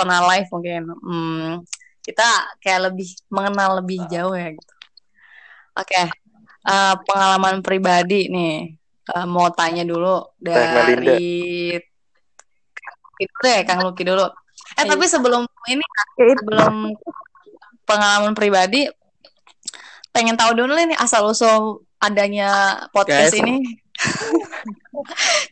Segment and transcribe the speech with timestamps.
[0.00, 0.82] personal life mungkin.
[1.04, 1.50] Hmm,
[2.00, 4.74] kita kayak lebih mengenal lebih jauh ya gitu.
[5.76, 6.06] Oke, okay.
[6.64, 8.80] uh, pengalaman pribadi nih.
[9.10, 11.76] Uh, mau tanya dulu dari
[13.20, 14.24] itu deh, Kang Luki dulu.
[14.80, 15.84] Eh tapi sebelum ini,
[16.16, 16.96] sebelum
[17.84, 18.88] pengalaman pribadi,
[20.16, 23.40] pengen tahu dulu nih asal usul adanya podcast Guys.
[23.44, 23.76] ini.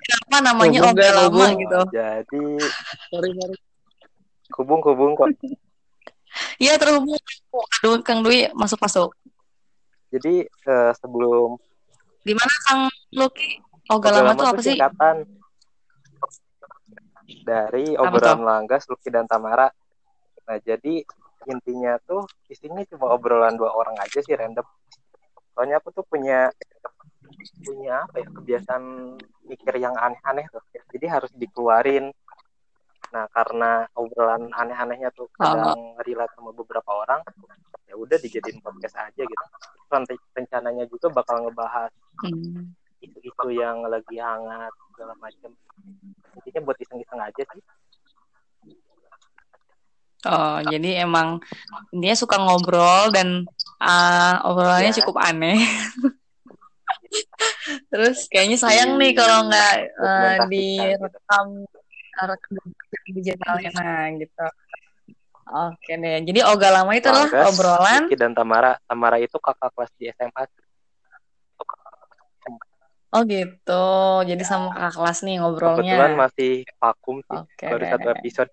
[0.09, 1.81] Kenapa namanya Oga Lama gitu?
[1.93, 2.45] Jadi,
[3.13, 3.68] sorry, sorry.
[4.57, 5.29] Hubung, hubung kok.
[6.61, 7.17] Iya terhubung.
[7.81, 9.17] Aduh, Kang Dwi masuk masuk.
[10.13, 11.57] Jadi uh, sebelum
[12.29, 12.81] di mana Kang
[13.17, 13.65] Luki?
[13.89, 14.77] Oga, Oga Lama, itu apa sih?
[14.77, 15.17] Singkatan
[17.49, 19.73] dari obrolan Langgas, Luki dan Tamara.
[20.45, 21.01] Nah, jadi
[21.49, 24.65] intinya tuh isinya cuma obrolan dua orang aja sih random.
[25.57, 26.53] Soalnya aku tuh punya
[27.65, 28.85] punya apa ya kebiasaan
[29.49, 30.61] mikir yang aneh-aneh tuh.
[30.93, 32.13] Jadi harus dikeluarin.
[33.09, 36.01] Nah, karena obrolan aneh-anehnya tuh kadang oh.
[36.05, 37.21] relate sama beberapa orang,
[37.89, 39.45] ya udah dijadiin podcast aja gitu.
[39.89, 41.93] Nanti rencananya juga bakal ngebahas
[42.29, 42.77] hmm.
[43.01, 45.55] isu-isu yang lagi hangat segala macam
[46.35, 47.63] intinya buat iseng-iseng aja sih
[50.27, 51.39] Oh, jadi emang
[51.95, 53.47] dia suka ngobrol dan
[53.79, 54.99] uh, obrolannya ya.
[54.99, 55.63] cukup aneh.
[57.95, 61.87] Terus kayaknya sayang nih kalau nggak uh, direkam di
[63.09, 64.47] digitalnya nah gitu.
[65.49, 66.21] Oke deh.
[66.29, 68.03] Jadi Oga lama itu adalah obrolan.
[68.13, 68.77] dan Tamara.
[68.85, 70.45] Tamara itu kakak kelas di SMA.
[73.09, 73.89] Oh gitu.
[74.29, 74.49] Jadi ya.
[74.49, 75.97] sama kakak kelas nih ngobrolnya.
[75.97, 77.39] Kebetulan masih vakum sih.
[77.57, 78.51] Okay, baru satu episode.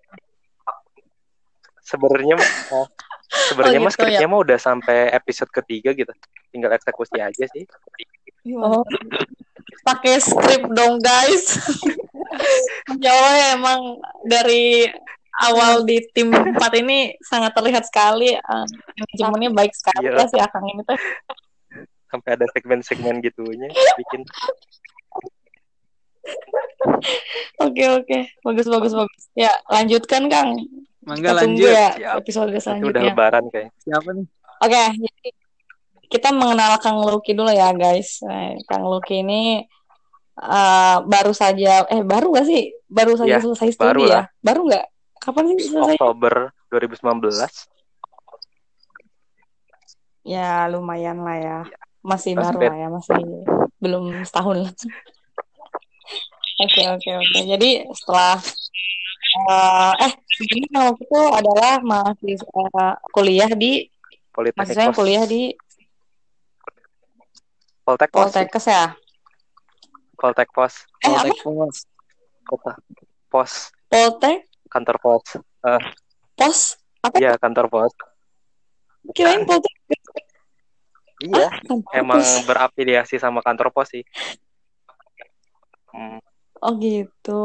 [1.86, 2.34] Sebenarnya
[2.72, 2.88] oh,
[3.52, 4.32] sebenarnya oh, gitu, mas skripnya ya.
[4.32, 6.12] mah udah sampai episode ketiga gitu.
[6.48, 7.64] Tinggal eksekusi aja sih.
[8.56, 8.80] Oh.
[9.84, 11.60] Pakai skrip dong guys.
[13.04, 13.16] ya
[13.56, 14.88] emang dari
[15.36, 20.24] awal di tim 4 ini sangat terlihat sekali uh, manajemennya baik sekali iya.
[20.24, 20.96] ya si Akang ini tuh.
[22.08, 23.68] Sampai ada segmen-segmen gitunya
[24.00, 24.22] bikin.
[27.60, 28.18] Oke oke.
[28.40, 29.22] Bagus bagus bagus.
[29.36, 30.56] Ya lanjutkan kang.
[31.04, 31.70] Mangga lanjut.
[31.70, 32.14] ya Siap.
[32.24, 34.26] episode selanjutnya udah lebaran kayak siapa nih?
[34.64, 35.28] Oke jadi
[36.06, 38.22] kita mengenal Kang Luki dulu ya guys.
[38.22, 39.66] Nah, Kang Luki ini
[40.40, 42.72] uh, baru saja eh baru gak sih?
[42.86, 44.22] Baru saja ya, selesai studi baru ya?
[44.40, 44.86] baru nggak?
[45.20, 45.96] Kapan sih selesai?
[45.98, 47.76] Oktober 2019
[50.26, 53.14] ya lumayan lah ya, ya masih baru lah ya masih
[53.78, 54.74] belum setahun
[56.66, 57.40] oke oke oke.
[57.46, 58.34] Jadi setelah
[59.46, 60.12] uh, eh
[60.50, 63.86] ini kalau itu adalah mahasiswa uh, kuliah di
[64.34, 65.54] Politeknik mahasiswa kuliah di
[67.86, 68.98] Poltek Poltekkes ya
[70.16, 71.76] Poltek Pos eh, Poltek Pos
[72.48, 72.72] kota
[73.30, 73.52] Pos
[73.86, 75.78] Poltek kantor pos uh,
[76.34, 77.92] pos apa iya kantor pos
[79.14, 79.76] kirain Poltek
[81.16, 84.04] Iya, ah, emang berafiliasi sama kantor pos sih.
[85.88, 86.20] Hmm.
[86.60, 87.44] Oh gitu.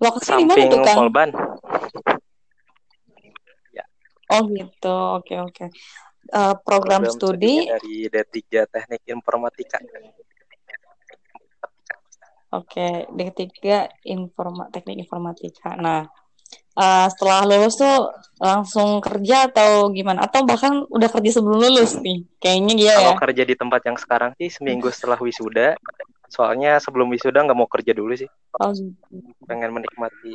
[0.00, 0.96] Lokasi di mana tuh kan?
[0.96, 1.28] Polban.
[3.76, 3.84] Ya.
[4.32, 4.96] Oh gitu.
[5.20, 5.64] Oke oke.
[6.32, 9.84] Uh, program, program studi dari D3 Teknik Informatika.
[12.48, 13.44] Oke, D3
[14.08, 15.76] Informa Teknik Informatika.
[15.76, 16.08] Nah,
[16.80, 18.08] uh, setelah lulus tuh
[18.40, 20.24] langsung kerja atau gimana?
[20.24, 22.24] Atau bahkan udah kerja sebelum lulus nih?
[22.40, 23.20] Kayaknya dia Kalau ya.
[23.20, 25.76] kerja di tempat yang sekarang sih seminggu setelah wisuda.
[26.32, 28.28] Soalnya sebelum wisuda nggak mau kerja dulu sih.
[28.56, 28.96] Oh, gitu.
[29.44, 30.32] Pengen menikmati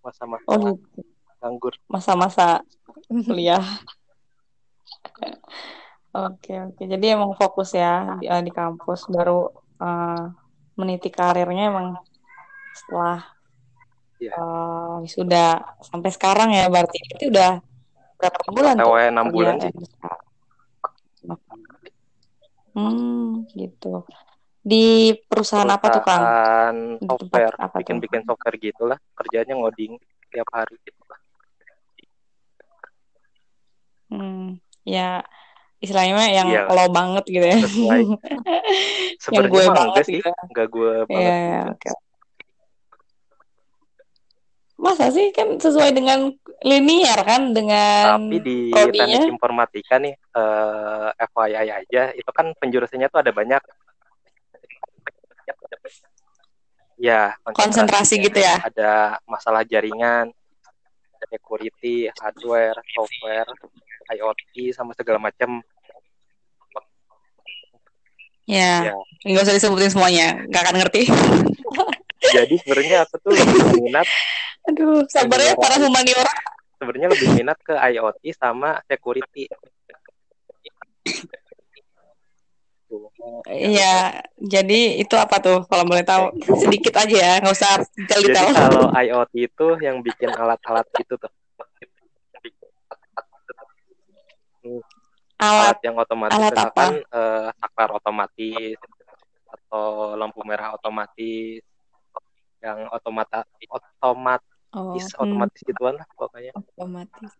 [0.00, 1.02] masa-masa oh, gitu.
[1.42, 1.74] nganggur.
[1.90, 2.62] Masa-masa
[3.10, 3.62] kuliah.
[6.10, 6.82] Oke oke.
[6.90, 9.46] Jadi emang fokus ya di, uh, di kampus baru
[9.78, 10.26] uh,
[10.80, 12.00] meniti karirnya emang
[12.72, 13.20] setelah
[14.20, 14.36] Yeah.
[14.36, 17.56] Uh, sudah sampai sekarang ya berarti itu udah
[18.20, 18.92] berapa bulan tuh?
[19.08, 19.72] enam bulan sih.
[22.76, 24.04] Hmm, gitu.
[24.60, 26.20] Di perusahaan, perusahaan apa tuh kan?
[27.00, 28.98] software, bikin-bikin software gitulah.
[29.16, 29.96] Kerjanya ngoding
[30.28, 31.00] tiap hari gitu
[34.10, 35.24] Hmm, ya
[35.80, 36.68] istilahnya yang iya.
[36.68, 37.58] lo banget gitu ya.
[39.34, 40.28] yang gue banget sih, gitu.
[40.28, 41.32] enggak gue iya, banget.
[41.32, 41.72] Yeah, gitu.
[41.74, 41.94] okay.
[44.80, 46.32] Masa sih kan sesuai dengan
[46.64, 53.08] linear kan dengan Tapi di teknik informatika nih uh, eh, FYI aja itu kan penjurusannya
[53.12, 53.60] tuh ada banyak.
[57.00, 58.60] Ya, konsentrasi gitu ya.
[58.60, 60.36] Ada masalah jaringan,
[61.28, 63.48] security, hardware, software,
[64.12, 65.64] IoT sama segala macam.
[68.50, 68.94] Ya, ya,
[69.30, 71.02] nggak usah disebutin semuanya, nggak akan ngerti.
[72.20, 74.06] jadi sebenarnya aku tuh lebih minat
[74.68, 76.34] aduh sabar ya para humaniora
[76.76, 79.48] sebenarnya lebih minat ke IoT sama security
[83.46, 86.34] Iya, jadi itu apa tuh kalau boleh tahu?
[86.66, 91.30] Sedikit aja ya, nggak usah detail Jadi kalau IoT itu yang bikin alat-alat itu tuh.
[95.40, 98.76] Alat, alat yang otomatis alat misalkan uh, saklar otomatis
[99.48, 101.64] atau lampu merah otomatis
[102.60, 104.44] yang otomata otomatis
[104.76, 105.22] oh, hmm.
[105.24, 106.52] otomatis gituan lah pokoknya.
[106.52, 107.32] Otomatis.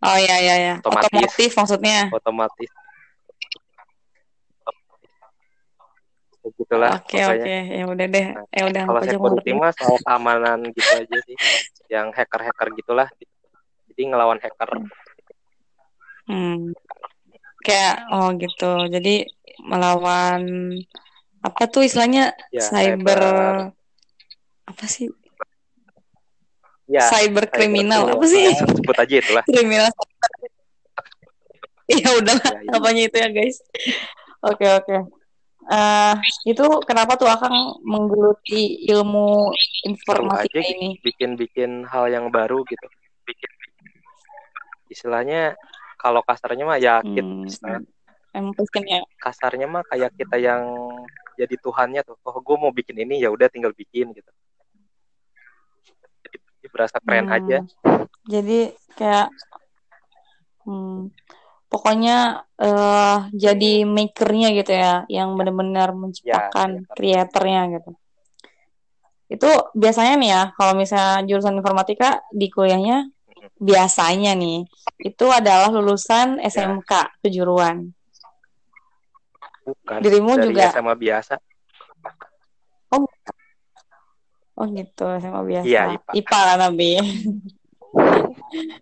[0.00, 0.74] Oh iya iya ya.
[0.80, 2.08] Otomatis, otomotif maksudnya.
[2.08, 2.70] Otomatis.
[6.40, 7.60] gitulah oke okay, oke okay.
[7.68, 11.36] ya udah deh nah, ya udah kalau security mah soal keamanan gitu aja sih
[11.92, 13.08] yang hacker hacker gitulah
[13.92, 14.88] jadi ngelawan hacker hmm.
[17.64, 18.72] Kayak oh gitu.
[18.88, 19.28] Jadi
[19.64, 20.72] melawan
[21.40, 22.32] apa tuh istilahnya?
[22.52, 23.54] Ya, cyber, cyber.
[24.68, 25.08] apa sih?
[26.90, 28.50] Ya, cyber kriminal apa sih?
[28.56, 29.44] Sebut aja itulah.
[29.46, 29.90] Kriminal
[31.90, 32.78] ya udah ya, ya.
[32.78, 33.58] apanya itu ya guys?
[34.46, 34.86] Oke okay, oke.
[34.86, 35.00] Okay
[35.70, 39.54] uh, itu kenapa tuh akan menggeluti ilmu
[39.86, 40.98] informatika aja, ini?
[41.00, 42.86] Bikin-bikin hal yang baru gitu.
[43.24, 43.50] Bikin
[44.90, 45.54] istilahnya
[46.00, 47.12] kalau kasarnya mah ya hmm.
[47.12, 47.68] kita
[48.88, 49.04] ya.
[49.20, 50.64] kasarnya mah kayak kita yang
[51.36, 52.16] jadi tuhannya tuh.
[52.24, 54.30] Oh, gue mau bikin ini ya udah tinggal bikin gitu.
[56.24, 57.36] Jadi berasa keren hmm.
[57.36, 57.58] aja.
[58.24, 59.28] Jadi kayak
[60.64, 61.12] hmm,
[61.68, 67.92] pokoknya uh, jadi makernya gitu ya yang benar-benar menciptakan ya, kreatornya gitu
[69.30, 69.46] itu
[69.78, 73.06] biasanya nih ya kalau misalnya jurusan informatika di kuliahnya
[73.60, 74.64] biasanya nih
[75.00, 77.04] itu adalah lulusan SMK ya.
[77.24, 77.92] kejuruan.
[79.64, 80.72] Bukan, dirimu dari juga?
[80.72, 81.34] SMA biasa.
[82.90, 83.04] Oh
[84.60, 85.66] oh gitu SMA biasa.
[85.68, 86.10] Ya, IPA.
[86.16, 86.92] IPA lah nabi.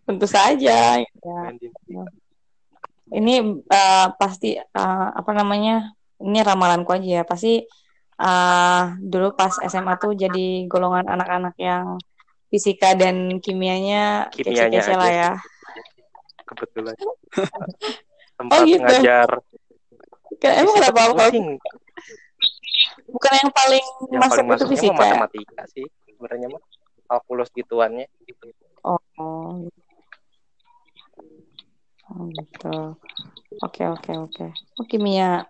[0.07, 1.41] Tentu saja ya.
[3.09, 3.35] Ini
[3.65, 7.25] uh, pasti uh, apa namanya ini ramalanku aja ya.
[7.25, 7.63] Pasti
[8.21, 11.99] uh, dulu pas SMA tuh jadi golongan anak-anak yang
[12.49, 15.33] fisika dan kimianya kece-kece lah ya.
[16.49, 16.97] Kebetulan.
[18.39, 18.83] Tempat oh, gitu.
[18.83, 19.29] ngajar
[20.39, 21.00] Kayak, emang kenapa?
[21.11, 21.25] apa
[23.09, 26.62] bukan yang paling yang masuk paling itu fisika matematika sih sebenarnya mah.
[27.09, 28.05] Kalkulus gituannya.
[28.85, 29.00] Oh
[32.09, 32.77] Oh gitu.
[33.65, 34.47] Oke oke oke.
[34.81, 35.45] Oh kimia.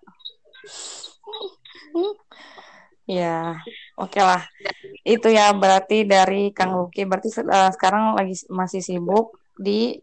[3.08, 3.56] Ya,
[3.96, 4.42] oke okay lah.
[5.00, 7.08] Itu ya berarti dari Kang Luki.
[7.08, 9.96] Berarti uh, sekarang lagi masih sibuk di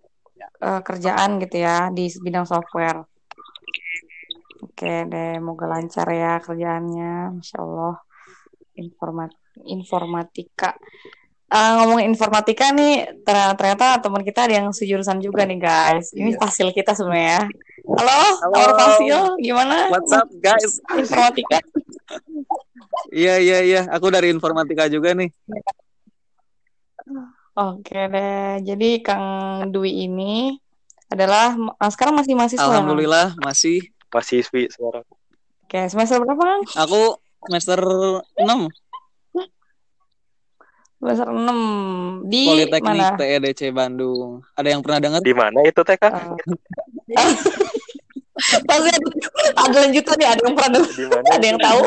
[0.66, 3.06] uh, kerjaan gitu ya di bidang software.
[4.66, 7.38] Oke deh, moga lancar ya kerjaannya.
[7.38, 8.02] Masya Allah.
[8.76, 9.32] Informat
[9.64, 10.76] informatika
[11.56, 16.12] uh, ngomongin informatika nih ternyata teman kita ada yang sejurusan juga nih guys.
[16.16, 16.40] Ini iya.
[16.42, 17.48] fasil kita sebenarnya.
[17.86, 18.20] Halo,
[18.50, 18.74] Halo.
[18.76, 19.94] Fasil, gimana?
[19.94, 20.82] What's up guys?
[20.98, 21.62] Informatika.
[23.16, 25.32] Iya iya iya, aku dari informatika juga nih.
[27.56, 30.60] Oke deh, jadi Kang Dwi ini
[31.08, 32.68] adalah uh, sekarang masih mahasiswa.
[32.68, 33.88] Alhamdulillah masih.
[34.12, 35.08] Masih sekarang.
[35.64, 36.62] Oke, semester berapa Kang?
[36.76, 37.80] Aku semester
[38.36, 38.68] 6
[40.96, 43.20] semester 6 di Politeknik mana?
[43.20, 44.42] TEDC Bandung.
[44.58, 45.22] Ada yang pernah dengar?
[45.22, 46.34] Di mana itu Teh Kang?
[46.34, 46.40] Uh.
[48.36, 49.10] Pasti ada,
[49.56, 51.82] ada lanjutan ya, ada yang pernah dengar, ada yang tahu.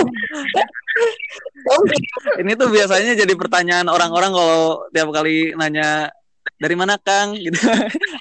[2.41, 6.09] Ini tuh biasanya jadi pertanyaan orang-orang kalau tiap kali nanya
[6.57, 7.61] dari mana Kang gitu.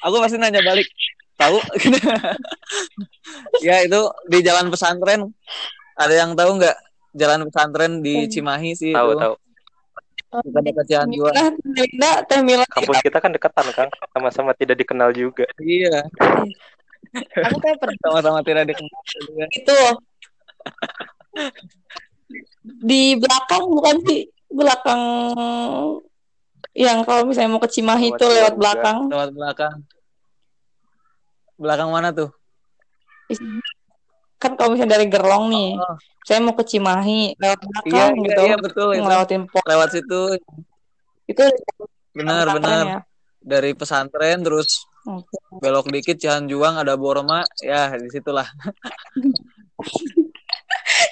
[0.03, 0.91] Aku pasti nanya balik.
[1.37, 1.57] Tahu?
[3.65, 5.31] ya itu di jalan pesantren.
[5.95, 6.77] Ada yang tahu nggak
[7.15, 9.19] jalan pesantren di Cimahi sih tahu, itu.
[9.23, 9.33] Tahu,
[10.43, 10.85] kita dekat
[12.27, 12.65] Teh Mila.
[12.67, 15.47] Kampus kita kan dekatan kan, sama-sama tidak dikenal juga.
[15.57, 16.03] Iya.
[17.47, 19.01] Aku kayak pernah sama-sama tidak dikenal.
[19.53, 19.77] Itu
[22.83, 25.01] di belakang bukan sih belakang
[26.77, 29.09] yang kalau misalnya mau ke Cimahi itu lewat belakang.
[29.09, 29.75] Lewat belakang.
[31.57, 32.29] Belakang mana tuh?
[34.37, 35.97] kan kalau misalnya dari Gerlong nih oh.
[36.21, 40.21] saya mau ke Cimahi lewat belakang iya, gitu iya, iya betul ngelewatin pos lewat situ
[41.25, 41.43] itu
[42.13, 42.99] benar benar ya?
[43.41, 45.39] dari pesantren terus okay.
[45.63, 48.47] belok dikit Cihanjuang ada Borma ya di situlah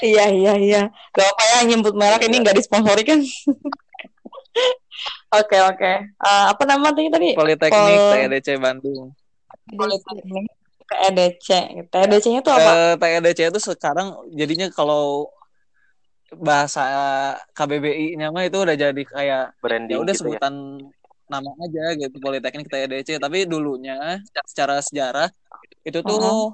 [0.04, 0.82] iya iya iya
[1.16, 3.24] gak apa ya nyebut merek ini nggak disponsori kan
[5.36, 5.75] Oke oke.
[5.75, 5.96] Okay.
[6.24, 7.36] Uh, apa nama tadi?
[7.36, 8.14] Politeknik Pol...
[8.16, 9.12] TEDC Bandung.
[9.68, 10.48] Politeknik
[10.86, 11.50] TEDC.
[11.92, 12.72] TEDC-nya itu apa?
[12.72, 15.28] Uh, TEDC itu sekarang jadinya kalau
[16.36, 16.84] bahasa
[17.56, 20.40] KBBI-nya mah itu udah jadi kayak branding ya udah gitu ya.
[21.25, 25.29] Nama aja gitu Politeknik TEDC tapi dulunya secara sejarah
[25.82, 26.50] itu tuh Uh-huh.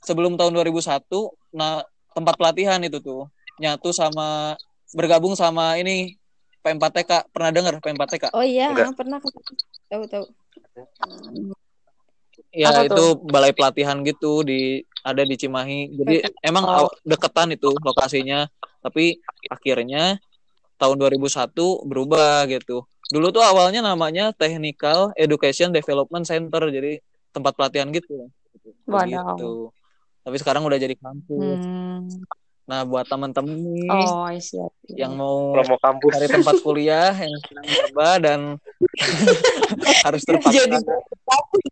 [0.00, 1.02] sebelum tahun 2001
[1.50, 3.26] nah tempat pelatihan itu tuh
[3.56, 4.54] nyatu sama
[4.90, 6.14] bergabung sama ini
[6.60, 8.94] P4TK pernah dengar P4TK Oh iya, Enggak.
[8.94, 9.18] pernah
[9.88, 10.24] tahu tahu.
[12.50, 16.76] ya Apa itu balai pelatihan gitu di ada di Cimahi jadi emang Oh.
[16.86, 18.46] aw- deketan itu lokasinya
[18.78, 20.20] tapi akhirnya
[20.76, 21.52] tahun 2001
[21.82, 26.96] berubah gitu dulu tuh awalnya namanya Technical Education Development Center jadi
[27.28, 28.32] tempat pelatihan gitu
[28.88, 29.36] Wadaw.
[29.36, 29.52] gitu
[30.22, 32.08] tapi sekarang udah jadi kampus Hmm.
[32.62, 34.62] nah buat temen-temen nih Oh, I see.
[34.94, 36.14] yang mau Promo kampus.
[36.14, 38.40] cari tempat kuliah yang sedang coba dan
[40.06, 40.76] harus terpaksa Jadi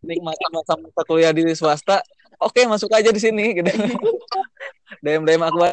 [0.03, 2.03] nikmati masa-masa kuliah di swasta
[2.37, 3.71] oke masuk aja di sini gitu
[5.05, 5.65] DM DM aku.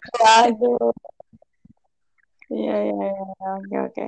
[2.48, 3.24] Iya, iya, iya.
[3.60, 4.06] Oke, oke.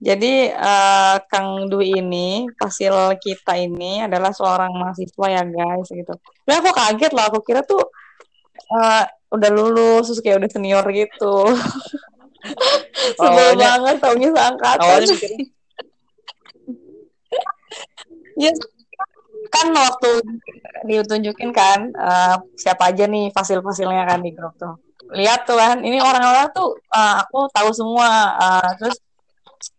[0.00, 6.16] Jadi, eh, Kang Dwi ini, pasil kita ini adalah seorang mahasiswa ya, guys, gitu.
[6.48, 7.28] Nah, aku kaget lah.
[7.28, 7.84] Aku kira tuh
[8.80, 11.36] eh, udah lulus, terus kayak udah senior gitu.
[13.20, 14.80] Sebel banget, taunya seangkatan.
[14.80, 15.44] awalnya mikirnya
[18.40, 18.52] Iya,
[19.52, 20.10] kan waktu
[20.88, 24.80] ditunjukin kan eh, siapa aja nih fasil-fasilnya kan di grup tuh.
[25.12, 28.08] Lihat tuh kan, ini orang-orang tuh eh, aku tahu semua.
[28.40, 28.96] eh, terus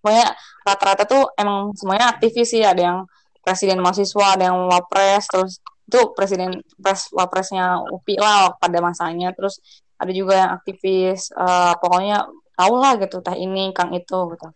[0.01, 0.27] pokoknya
[0.67, 2.63] rata-rata tuh emang semuanya aktivis sih.
[2.63, 2.99] Ada yang
[3.41, 5.51] presiden mahasiswa, ada yang wapres, terus
[5.89, 9.33] itu presiden pres wapresnya UPI lah pada masanya.
[9.33, 9.59] Terus
[9.97, 11.33] ada juga yang aktivis.
[11.33, 14.47] eh, pokoknya tau lah gitu, teh ini, kang itu gitu.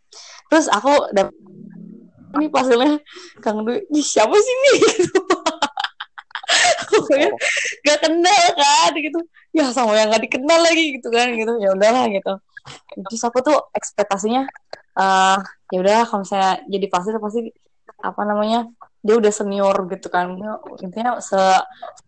[0.52, 1.34] Terus aku dapet
[2.36, 3.00] ini pasilnya
[3.40, 4.74] Kang Dwi, "Ih, siapa sih ini?
[4.84, 5.20] Gitu.
[6.92, 7.30] Pokoknya
[7.88, 9.20] gak kenal kan gitu.
[9.56, 11.54] Ya sama yang gak dikenal lagi gitu kan gitu.
[11.64, 12.34] Ya udahlah gitu.
[13.10, 14.46] Terus aku tuh ekspektasinya
[14.96, 15.38] eh
[15.74, 17.52] ya udah kalau misalnya jadi pasil pasti
[18.00, 18.70] apa namanya
[19.06, 20.34] dia udah senior gitu kan.
[20.82, 21.38] Intinya se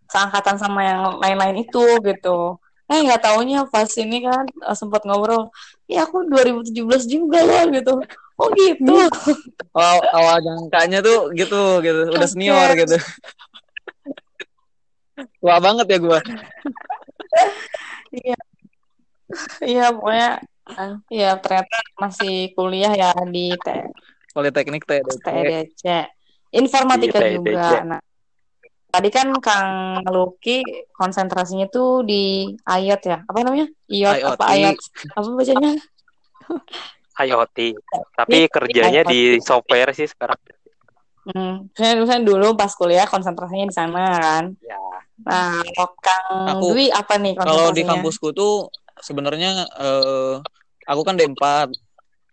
[0.07, 2.57] seangkatan sama yang lain-lain itu gitu.
[2.87, 5.51] Eh nggak taunya pas ini kan eh, sempat ngobrol
[5.91, 7.93] ya aku 2017 juga loh gitu.
[8.37, 8.93] Oh gitu.
[9.73, 12.01] Awal, awal jangkanya tuh gitu gitu.
[12.13, 12.97] Udah senior gitu.
[15.41, 16.19] Tua banget ya gua.
[19.59, 20.56] Iya, pokoknya eh,
[21.09, 23.91] iya ternyata masih kuliah ya di T-
[24.31, 25.83] Politeknik TEDC TEDC.
[26.53, 27.37] Informatika Di TEDC.
[27.41, 27.69] juga.
[27.83, 28.01] Nah,
[28.87, 29.69] tadi kan Kang
[30.05, 30.61] Luki
[30.93, 33.19] konsentrasinya tuh di IOT ya.
[33.25, 33.65] Apa namanya?
[33.89, 34.77] IOT, apa IoT.
[34.77, 34.83] IOT?
[35.11, 35.71] Apa bacanya?
[37.17, 37.57] IoT.
[38.13, 40.37] Tapi kerjanya di software sih sekarang.
[41.27, 44.43] Hmm, saya, saya dulu pas kuliah konsentrasinya di sana kan.
[44.63, 44.79] Ya.
[45.25, 47.89] Nah, kalau Kang Aku- Dwi apa nih kalau di konsentrasinya?
[47.91, 48.69] kampusku tuh
[49.01, 50.35] sebenarnya eh,
[50.87, 51.69] aku kan D4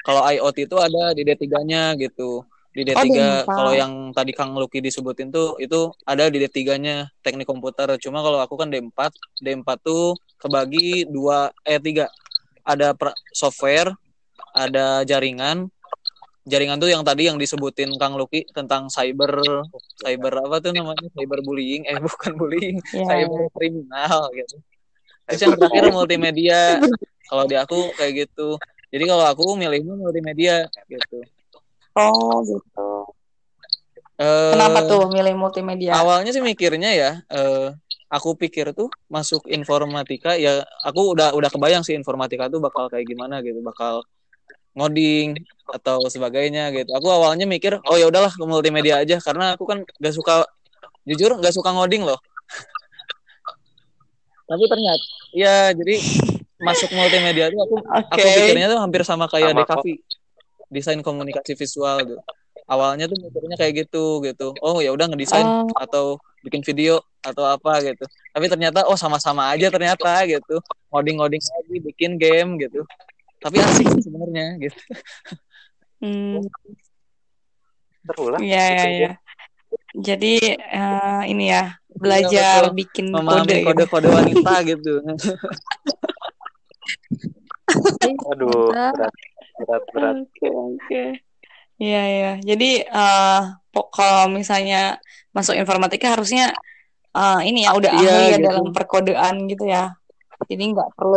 [0.05, 2.45] kalau IoT itu ada di D3-nya gitu.
[2.75, 3.49] Di D3 D4.
[3.49, 7.89] kalau yang tadi Kang Luki disebutin tuh itu ada di D3-nya teknik komputer.
[7.97, 12.13] Cuma kalau aku kan D4 D4 tuh kebagi dua eh tiga.
[12.69, 12.93] Ada
[13.33, 13.97] software
[14.53, 15.73] ada jaringan.
[16.45, 19.65] Jaringan tuh yang tadi yang disebutin Kang Luki tentang cyber
[20.05, 21.09] cyber apa tuh namanya?
[21.17, 22.77] Cyber bullying eh bukan bullying.
[22.93, 24.61] Ya, cyber kriminal gitu.
[25.29, 26.61] Terus yang terakhir multimedia.
[27.29, 28.61] Kalau di aku kayak gitu.
[28.95, 31.25] Jadi kalau aku milihnya multimedia gitu.
[31.97, 32.89] Oh, gitu.
[34.21, 35.99] Eh, Kenapa tuh milih multimedia?
[35.99, 37.75] Awalnya sih mikirnya ya, eh,
[38.07, 43.11] aku pikir tuh masuk informatika ya aku udah udah kebayang sih informatika tuh bakal kayak
[43.11, 44.07] gimana gitu, bakal
[44.79, 45.35] ngoding
[45.71, 46.95] atau sebagainya gitu.
[46.95, 50.47] Aku awalnya mikir, oh ya udahlah ke multimedia aja karena aku kan gak suka
[51.03, 52.19] jujur gak suka ngoding loh.
[54.45, 55.97] Tapi ternyata ya jadi
[56.61, 58.15] masuk multimedia tuh aku Oke.
[58.15, 59.87] aku pikirnya tuh hampir sama kayak Sama DKV
[60.71, 62.21] desain komunikasi visual gitu
[62.65, 65.69] awalnya tuh mikirnya kayak gitu gitu oh ya udah ngedesain Oh.
[65.77, 66.05] atau
[66.41, 72.17] bikin video atau apa gitu tapi ternyata oh sama-sama aja ternyata gitu ngoding-ngoding lagi bikin
[72.17, 72.85] game gitu
[73.41, 74.81] tapi asik sih sebenarnya gitu
[76.05, 76.45] Hmm.
[78.05, 78.37] Seru lah.
[78.37, 79.11] Iya, iya, iya.
[79.95, 82.77] Jadi eh, ini ya belajar betul.
[82.77, 83.17] bikin kode.
[83.23, 83.67] memahami gitu.
[83.71, 84.93] kode-kode wanita gitu
[88.35, 89.13] Aduh, berat.
[89.57, 90.17] Berat, berat.
[90.27, 91.03] Oke, oke.
[91.79, 92.33] Iya, iya.
[92.43, 93.41] Jadi eh
[93.71, 94.99] po- kalau misalnya
[95.31, 96.55] masuk informatika harusnya
[97.15, 98.47] eh, ini ya udah Iya, ahli ya gitu.
[98.51, 99.95] dalam perkodean gitu ya.
[100.47, 101.17] Jadi nggak perlu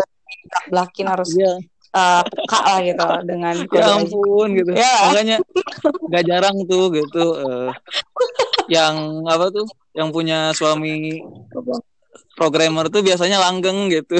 [0.72, 1.54] belakin harus iya
[1.92, 3.92] eh, peka lah gitu dengan ya kode.
[4.00, 4.94] ampun gitu Ya.
[5.10, 5.38] makanya
[6.08, 7.70] nggak jarang tuh gitu eh,
[8.68, 11.24] yang apa tuh yang punya suami
[12.36, 14.20] programmer tuh biasanya langgeng gitu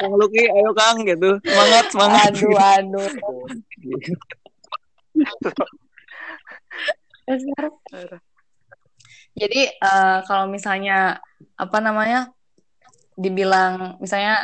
[0.01, 1.37] Kang Luki, ayo Kang gitu.
[1.45, 2.31] Semangat, semangat.
[2.33, 2.55] Aduh,
[7.93, 8.21] aduh.
[9.31, 11.21] Jadi eh, kalau misalnya
[11.55, 12.33] apa namanya
[13.15, 14.43] dibilang misalnya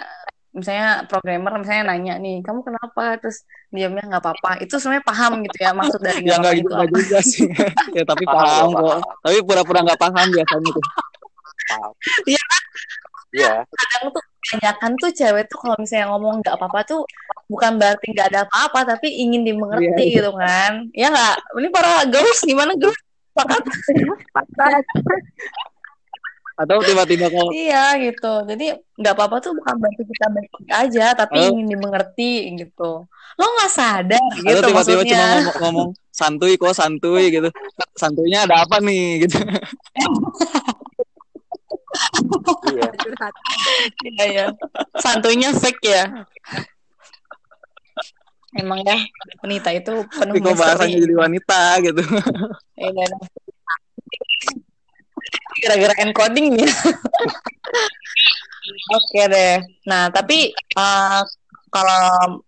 [0.57, 5.57] misalnya programmer misalnya nanya nih kamu kenapa terus diamnya nggak apa-apa itu sebenarnya paham gitu
[5.61, 7.45] ya maksud dari ya nggak nggak apa-apa juga, sih.
[7.97, 8.81] ya tapi Paham, paham paham.
[8.81, 8.99] kok.
[9.21, 10.85] Tapi pura-pura nggak paham biasanya tuh.
[11.69, 11.91] Paham.
[12.25, 12.43] Iya.
[13.27, 13.53] Iya.
[13.67, 17.01] kadang tuh kebanyakan tuh cewek tuh kalau misalnya ngomong nggak apa-apa tuh
[17.51, 22.07] bukan berarti nggak ada apa-apa tapi ingin dimengerti Iya, gitu kan ya nggak ini para
[22.07, 22.95] girls gimana girls
[23.37, 23.61] Sepakat?
[26.57, 31.37] Atau tiba-tiba kalau iya gitu jadi nggak apa-apa tuh bukan berarti kita baik aja tapi
[31.37, 31.53] Oh.
[31.53, 33.05] ingin dimengerti gitu
[33.37, 37.49] lo nggak sadar atau gitu tiba-tiba maksudnya cuma ngomong, ngomong santuy kok santuy gitu.
[37.93, 39.37] Santuйnya ada apa nih gitu.
[42.73, 42.89] Iya.
[44.01, 44.45] Iya ya.
[45.53, 46.03] Fake ya.
[48.57, 48.97] Emang ya
[49.45, 52.01] wanita itu penuh Tapi kok bahasanya jadi wanita gitu.
[52.77, 53.17] Iya, iya.
[55.63, 56.69] Gara-gara encoding ya.
[58.97, 59.55] Oke deh.
[59.87, 61.21] Nah, tapi eh,
[61.71, 62.03] kalau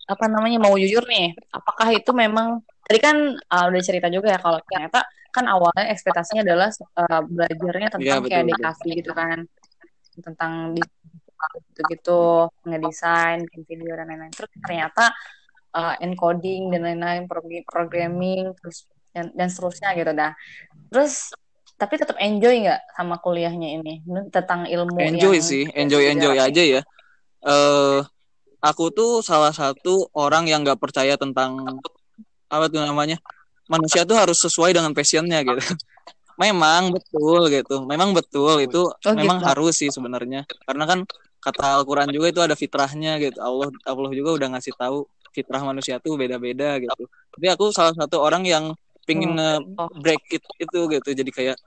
[0.07, 4.39] apa namanya mau jujur nih, apakah itu memang tadi kan eh, udah cerita juga ya
[4.39, 8.95] kalau ternyata kan awalnya ekspektasinya adalah eh, belajarnya tentang Iya, betul, kayak betul.
[8.95, 9.37] Gitu kan,
[10.19, 10.81] tentang di
[11.71, 14.33] gitu-gitu, ngedesain, bikin video dan lain-lain.
[14.35, 15.05] Terus ternyata
[15.75, 18.83] eh, encoding dan lain-lain, prog- programming, terus
[19.15, 20.35] dan, dan seterusnya gitu dah.
[20.91, 21.31] Terus
[21.79, 26.59] tapi tetap enjoy nggak sama kuliahnya ini tentang ilmu Enjoy yang sih, enjoy enjoy aja
[26.61, 26.81] ya.
[27.39, 27.99] Eh
[28.59, 31.79] aku tuh salah satu orang yang nggak percaya tentang
[32.51, 33.15] apa tuh namanya
[33.71, 35.55] manusia tuh harus sesuai dengan passionnya gitu.
[36.39, 39.47] Memang betul gitu, memang betul itu Oh, memang gitu.
[39.51, 40.47] harus sih sebenarnya.
[40.63, 41.03] Karena kan
[41.43, 43.43] kata Al-Quran juga itu ada fitrahnya gitu.
[43.43, 45.03] Allah Allah juga udah ngasih tahu
[45.35, 47.11] fitrah manusia tuh beda-beda gitu.
[47.35, 48.71] Tapi aku salah satu orang yang
[49.03, 49.35] pingin
[49.75, 49.91] Oh.
[49.99, 51.09] break it itu gitu.
[51.11, 51.59] Jadi kayak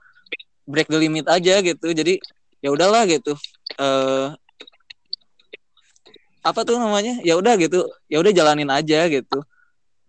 [0.65, 1.87] break the limit aja gitu.
[1.89, 2.19] Jadi
[2.59, 3.35] ya udahlah gitu.
[3.75, 4.27] Eh
[6.43, 7.19] apa tuh namanya?
[7.23, 7.87] Ya udah gitu.
[8.07, 9.37] Ya udah jalanin aja gitu.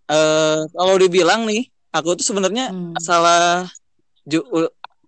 [0.07, 2.95] Eh kalau dibilang nih, aku tuh sebenarnya Hmm.
[2.99, 3.65] salah
[4.25, 4.47] ju-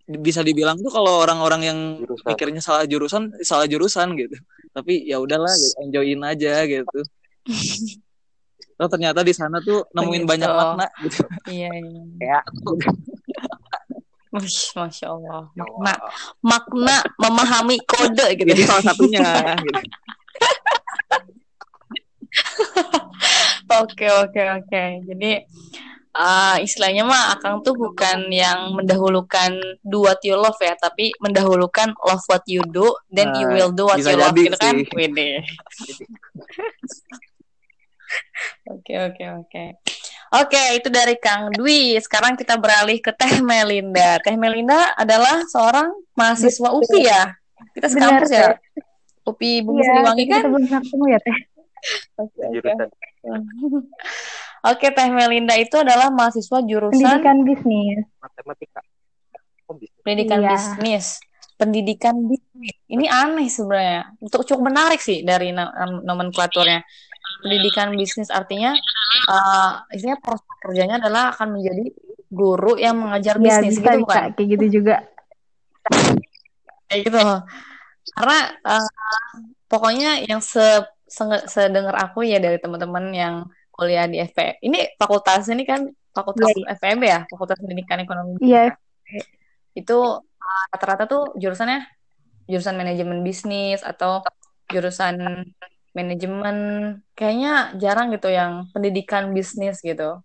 [0.07, 2.31] bisa dibilang tuh kalau orang-orang yang Jurusan.
[2.31, 4.39] pikirnya salah jurusan salah jurusan gitu
[4.71, 7.01] tapi ya udahlah gitu, enjoyin aja gitu
[8.79, 10.31] Oh, ternyata di sana tuh nemuin Begitu.
[10.31, 12.39] banyak makna gitu Iya, iya.
[12.39, 12.41] Ya.
[14.37, 15.49] Wih, Masya Allah.
[15.57, 16.13] Ya Makna, Allah.
[16.45, 18.49] makna memahami kode gitu.
[18.53, 19.21] jadi salah satunya
[19.65, 19.81] gitu.
[23.67, 24.83] Oke, oke, oke.
[25.09, 25.33] Jadi
[26.13, 31.97] ah, istilahnya mah Akang tuh bukan yang mendahulukan do what you love ya, tapi mendahulukan
[31.97, 34.77] love what you do, then you Nah, will do what you love gitu kan.
[38.67, 39.65] Oke, oke, oke.
[40.27, 41.95] Oke, itu dari Kang Dwi.
[41.99, 44.19] Sekarang kita beralih ke Teh Melinda.
[44.19, 47.31] Teh Melinda adalah seorang mahasiswa UPI ya.
[47.73, 48.47] Kita Benar, sekampus ya.
[48.51, 48.83] Teh.
[49.23, 50.39] UPI Bumi Iya, Siliwangi kan?
[50.39, 51.39] kita belum ketemu ya teh.
[52.17, 52.55] Oke, oke.
[52.55, 52.89] Jurusan.
[54.67, 58.03] Oke, Teh Melinda itu adalah mahasiswa jurusan Pendidikan bisnis.
[58.19, 58.81] Matematika.
[59.67, 60.03] Oh, bisnis.
[60.03, 60.51] pendidikan Iya.
[60.51, 61.07] bisnis.
[61.55, 62.75] Pendidikan bisnis.
[62.91, 64.11] Ini aneh sebenarnya.
[64.19, 65.55] Untuk cukup menarik sih dari
[66.03, 66.83] nomenklaturnya.
[67.47, 68.75] Pendidikan bisnis artinya
[69.07, 71.85] eh istilahnya proses kerjanya adalah akan menjadi
[72.27, 74.23] guru yang mengajar Ya bisnis bisa gitu bisa bukan?
[74.35, 74.97] kayak gitu juga.
[76.91, 77.23] Kayak gitu.
[78.15, 78.89] Karena eh,
[79.67, 80.63] pokoknya yang se
[81.07, 83.35] se- sedengar aku ya dari teman-teman yang
[83.71, 84.59] kuliah di FP.
[84.65, 86.49] Ini fakultas ini kan fakultas
[86.81, 88.41] FEB ya, Fakultas Pendidikan Ekonomi.
[88.41, 88.73] Iya,
[89.77, 91.85] Itu uh, rata-rata tuh jurusannya
[92.49, 94.25] jurusan manajemen bisnis atau
[94.73, 95.21] jurusan
[95.97, 96.57] manajemen
[97.17, 100.21] kayaknya jarang gitu yang pendidikan bisnis gitu.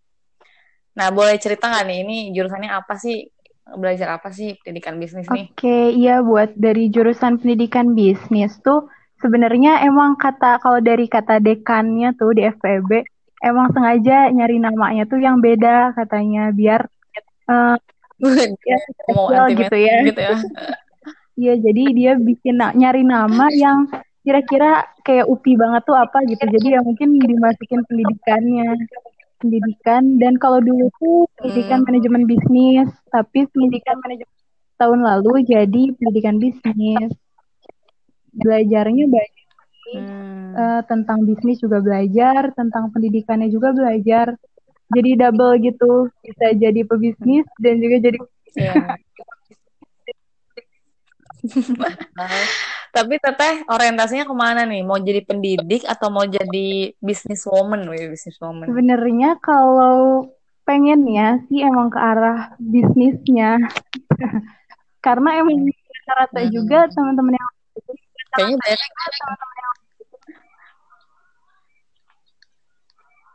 [0.91, 3.31] Nah, boleh cerita nggak nih ini jurusannya apa sih?
[3.71, 5.47] Belajar apa sih pendidikan bisnis nih?
[5.55, 8.91] Oke, iya buat dari jurusan pendidikan bisnis tuh
[9.23, 13.07] sebenarnya emang kata kalau dari kata dekannya tuh di FPB
[13.39, 16.83] emang sengaja nyari namanya tuh yang beda katanya biar
[17.47, 17.77] eh,
[18.69, 19.95] ya Mau gitu ya.
[20.03, 20.35] gitu ya.
[21.41, 23.87] Iya, jadi dia bikin nyari nama yang
[24.21, 26.39] kira-kira kayak UPI banget tuh apa gitu.
[26.47, 28.79] Jadi ya mungkin dimasukin pendidikannya.
[29.41, 31.91] Pendidikan dan kalau dulu tuh pendidikan Hmm.
[31.91, 34.37] manajemen bisnis, tapi pendidikan manajemen
[34.79, 37.11] tahun lalu jadi pendidikan bisnis.
[38.31, 39.39] Belajarnya banyak
[39.91, 40.05] Hmm.
[40.55, 44.37] eh, tentang bisnis juga belajar, tentang pendidikannya juga belajar.
[44.93, 48.17] Jadi double gitu, bisa jadi pebisnis dan juga jadi
[48.51, 48.75] Iya.
[52.91, 54.83] Tapi teteh orientasinya ke mana nih?
[54.83, 57.87] Mau jadi pendidik atau mau jadi businesswoman?
[57.87, 58.67] businesswoman.
[58.67, 60.27] Sebenarnya kalau
[60.67, 63.57] pengennya sih emang ke arah bisnisnya.
[65.05, 66.51] Karena emang rata-rata hmm.
[66.51, 67.49] juga teman-teman yang
[68.31, 68.87] kayaknya banyak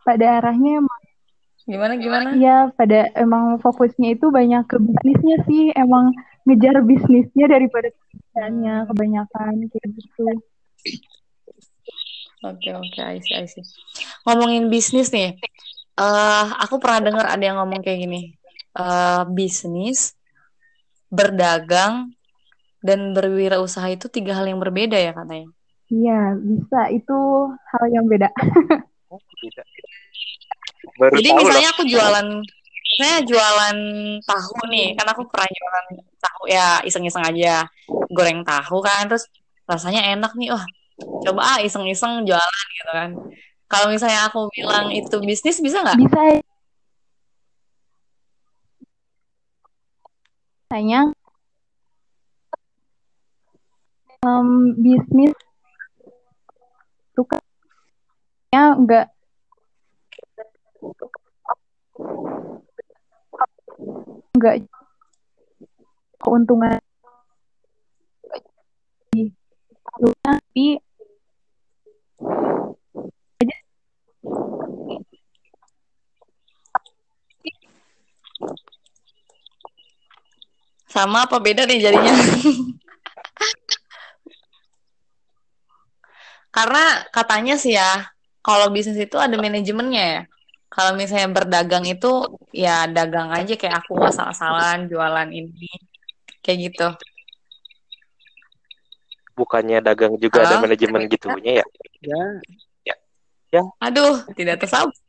[0.07, 1.01] pada arahnya emang
[1.67, 2.29] gimana gimana?
[2.39, 6.15] Iya, pada emang fokusnya itu banyak ke bisnisnya sih, emang
[6.47, 10.25] ngejar bisnisnya daripada pekerjaannya kebanyakan kayak gitu.
[12.47, 13.67] Oke oke, I see, I see.
[14.23, 15.35] Ngomongin bisnis nih,
[15.99, 18.39] uh, aku pernah dengar ada yang ngomong kayak gini,
[18.79, 20.15] uh, bisnis,
[21.11, 22.15] berdagang,
[22.87, 25.51] dan berwirausaha itu tiga hal yang berbeda ya katanya.
[25.91, 26.81] Iya, bisa.
[26.95, 28.31] Itu hal yang beda.
[29.11, 29.19] Oh,
[30.97, 32.29] Baru Jadi misalnya aku jualan
[32.97, 33.79] saya jualan
[34.25, 37.69] tahu nih, kan aku pernah jualan tahu ya iseng-iseng aja
[38.11, 39.29] goreng tahu kan, terus
[39.69, 40.65] rasanya enak nih, wah
[40.97, 43.11] coba ah iseng-iseng jualan gitu kan.
[43.67, 45.99] Kalau misalnya aku bilang itu bisnis bisa nggak?
[46.01, 46.23] Bisa.
[50.67, 51.15] Tanya
[54.27, 55.31] um, bisnis
[57.15, 57.41] itu kan
[58.51, 59.07] enggak
[64.47, 64.71] enggak
[66.23, 66.79] keuntungan.
[70.23, 70.79] Tapi
[80.87, 82.15] sama apa beda nih jadinya?
[86.55, 88.09] Karena katanya sih ya
[88.41, 90.21] kalau bisnis itu ada manajemennya ya
[90.77, 95.73] kalau misalnya berdagang itu ya dagang aja kayak aku asal-asalan jualan ini
[96.45, 96.89] kayak gitu.
[99.33, 100.61] Bukannya dagang juga Halo?
[100.61, 101.67] ada manajemen gitunya ya?
[102.05, 102.23] Ya.
[102.85, 102.97] Ya.
[103.57, 105.01] Yang aduh tidak tersambung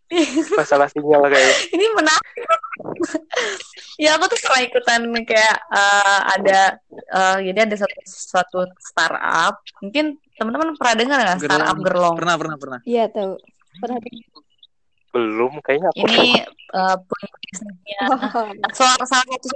[0.56, 2.48] masalah sinyal kayak ini menarik.
[4.00, 6.60] Ya aku tuh pernah ikutan kayak uh, ada
[7.12, 9.60] uh, jadi ada satu suatu startup.
[9.84, 12.16] Mungkin teman-teman pernah dengar nggak startup gerlong?
[12.16, 12.80] Pernah pernah pernah.
[12.88, 13.36] Iya tahu.
[13.84, 14.00] Pernah
[15.18, 16.46] belum kayaknya aku ini
[16.78, 18.02] uh, punya bisnisnya
[18.78, 19.50] soal salah satu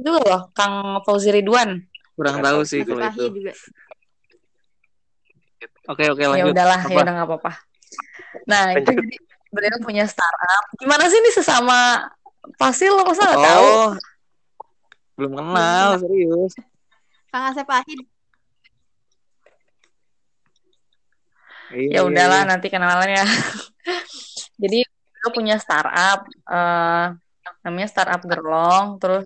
[0.00, 1.84] juga loh Kang Fauzi Ridwan.
[2.16, 3.52] Kurang tahu sih kalau itu.
[5.84, 6.40] Oke oke lanjut.
[6.40, 7.52] Ya udahlah ya udah nggak apa-apa.
[8.48, 9.16] Nah itu jadi
[9.52, 10.64] beliau punya startup.
[10.80, 12.08] Gimana sih ini sesama
[12.56, 13.68] pasti lo masa nggak oh, tahu
[15.20, 16.52] belum kenal serius.
[17.28, 18.00] Kang Asep Ahid.
[21.74, 23.26] Ya udahlah nanti kenalan ya.
[24.62, 24.86] Jadi
[25.24, 27.16] gue punya startup uh,
[27.64, 29.00] namanya startup gerlong.
[29.00, 29.24] Terus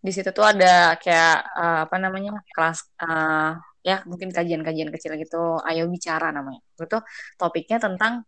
[0.00, 5.60] di situ tuh ada kayak uh, apa namanya kelas uh, ya mungkin kajian-kajian kecil gitu.
[5.68, 6.64] Ayo bicara namanya.
[6.80, 7.04] Itu
[7.36, 8.24] topiknya tentang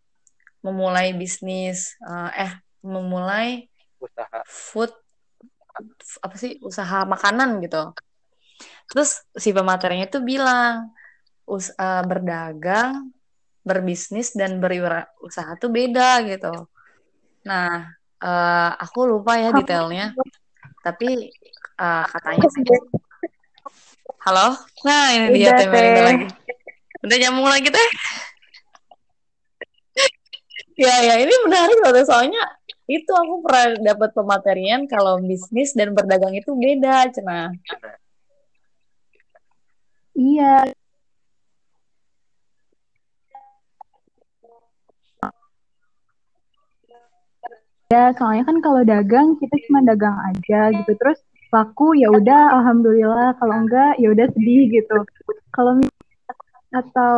[0.60, 2.52] memulai bisnis uh, eh
[2.84, 3.64] memulai
[3.96, 4.44] usaha.
[4.44, 4.92] food
[6.20, 7.96] apa sih usaha makanan gitu.
[8.92, 10.92] Terus si pematerinya tuh bilang
[11.48, 13.08] us uh, berdagang
[13.64, 16.68] berbisnis dan berusaha tuh beda gitu
[17.44, 17.92] Nah,
[18.24, 20.16] uh, aku lupa ya detailnya.
[20.80, 21.28] Tapi
[21.76, 22.64] uh, katanya sih.
[24.24, 24.56] Halo?
[24.84, 26.26] Nah, ini dia teh lagi.
[27.04, 27.88] Udah nyambung lagi teh.
[30.74, 32.42] ya, ya, ini menarik loh soalnya
[32.84, 37.52] itu aku pernah dapat pematerian kalau bisnis dan berdagang itu beda, cina.
[40.12, 40.68] Iya,
[47.94, 50.90] Ya, soalnya kan kalau dagang kita cuma dagang aja gitu.
[50.98, 51.22] Terus
[51.54, 54.98] laku ya udah alhamdulillah, kalau enggak ya udah sedih gitu.
[55.54, 55.78] Kalau
[56.74, 57.14] atau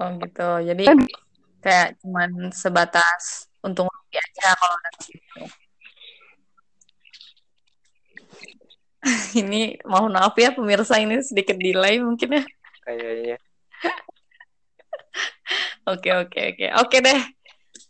[0.00, 0.48] Oh gitu.
[0.64, 0.84] Jadi
[1.60, 5.63] kayak cuman sebatas untung rugi aja kalau gitu.
[9.40, 12.44] ini mohon maaf ya pemirsa ini sedikit delay mungkin ya.
[12.84, 13.38] Kayaknya.
[15.84, 17.20] Oke oke oke oke deh.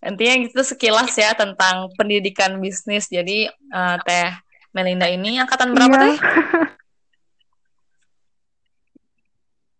[0.02, 3.06] Intinya itu sekilas ya tentang pendidikan bisnis.
[3.06, 4.34] Jadi uh, Teh
[4.74, 6.02] Melinda ini angkatan berapa iya.
[6.02, 6.16] teh?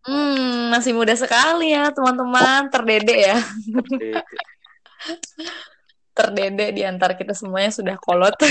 [0.07, 3.37] Hmm, masih muda sekali ya teman-teman, terdede ya.
[6.15, 8.39] Terdede di antara kita semuanya sudah kolot.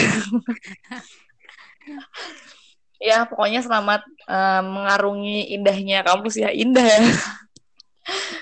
[3.05, 7.01] ya pokoknya selamat uh, mengarungi indahnya kampus ya indah ya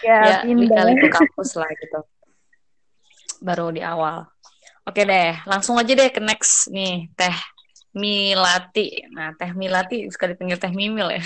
[0.06, 0.86] ya, ya indah.
[0.94, 2.06] itu kampus lah gitu
[3.42, 4.24] baru di awal.
[4.86, 7.34] Oke deh, langsung aja deh ke next nih, Teh
[7.94, 9.02] Milati.
[9.10, 11.22] Nah, Teh Milati suka dipanggil Teh Mimil ya.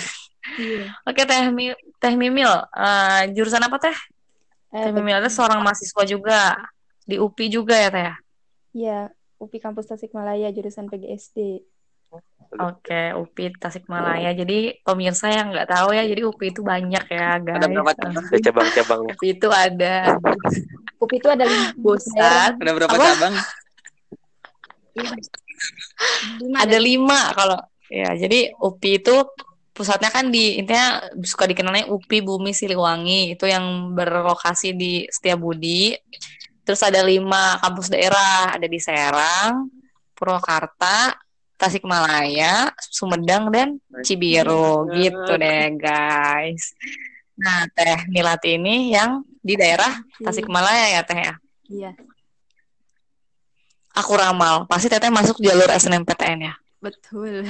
[0.57, 0.85] Iya.
[1.05, 3.97] Oke, Teh Mi Teh Mimil, uh, jurusan apa Teh?
[4.73, 6.57] Eh, Teh Mimil itu seorang mahasiswa juga
[7.07, 8.03] di UPI juga ya Teh?
[8.03, 8.15] Ya?
[8.77, 8.99] Iya,
[9.41, 11.65] UPI Kampus Tasikmalaya jurusan PGSD.
[12.55, 14.31] Oke, UPI Tasikmalaya.
[14.31, 17.59] Jadi pemirsa yang nggak tahu ya, jadi UPI itu banyak ya, guys.
[17.59, 17.91] Ada berapa
[18.71, 19.01] cabang?
[19.11, 19.95] UPI itu ada.
[20.97, 21.45] UPI itu ada
[21.77, 22.51] pusat.
[22.55, 23.05] Ada berapa apa?
[23.15, 23.35] cabang?
[26.41, 29.15] lima ada lima kalau ya jadi UPI itu
[29.73, 35.93] pusatnya kan di intinya suka dikenalnya UPI Bumi Siliwangi itu yang berlokasi di Setiabudi
[36.65, 39.69] terus ada lima kampus daerah ada di Serang
[40.17, 41.13] Purwakarta
[41.57, 44.87] Tasikmalaya Sumedang dan Cibiru.
[44.93, 46.77] Gitu deh guys.
[47.37, 51.33] Nah Teh Milati ini yang di daerah Tasikmalaya ya Teh ya?
[51.67, 51.91] Iya.
[53.97, 54.69] Aku ramal.
[54.69, 56.53] Pasti teteh masuk jalur SNMPTN ya?
[56.77, 57.49] Betul.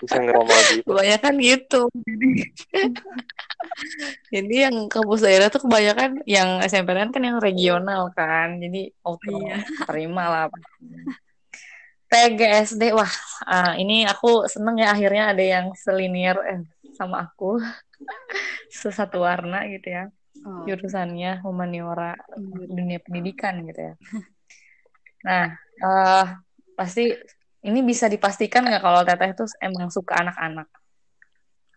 [0.00, 0.88] Bisa ngeramal gitu.
[0.88, 1.80] Kebanyakan gitu.
[4.34, 8.56] Jadi yang kampus daerah tuh kebanyakan yang SNMPTN kan yang regional kan.
[8.56, 9.60] Jadi auto iya.
[9.84, 10.44] terima lah
[12.06, 13.10] TGSD wah
[13.50, 16.62] uh, ini aku seneng ya akhirnya ada yang selinier eh,
[16.94, 17.58] sama aku
[18.82, 20.04] sesatu warna gitu ya
[20.46, 20.62] oh.
[20.64, 22.70] jurusannya humaniora hmm.
[22.70, 23.94] dunia pendidikan gitu ya.
[25.26, 26.26] Nah, uh,
[26.78, 27.10] pasti
[27.66, 30.68] ini bisa dipastikan nggak kalau teteh itu emang suka anak-anak?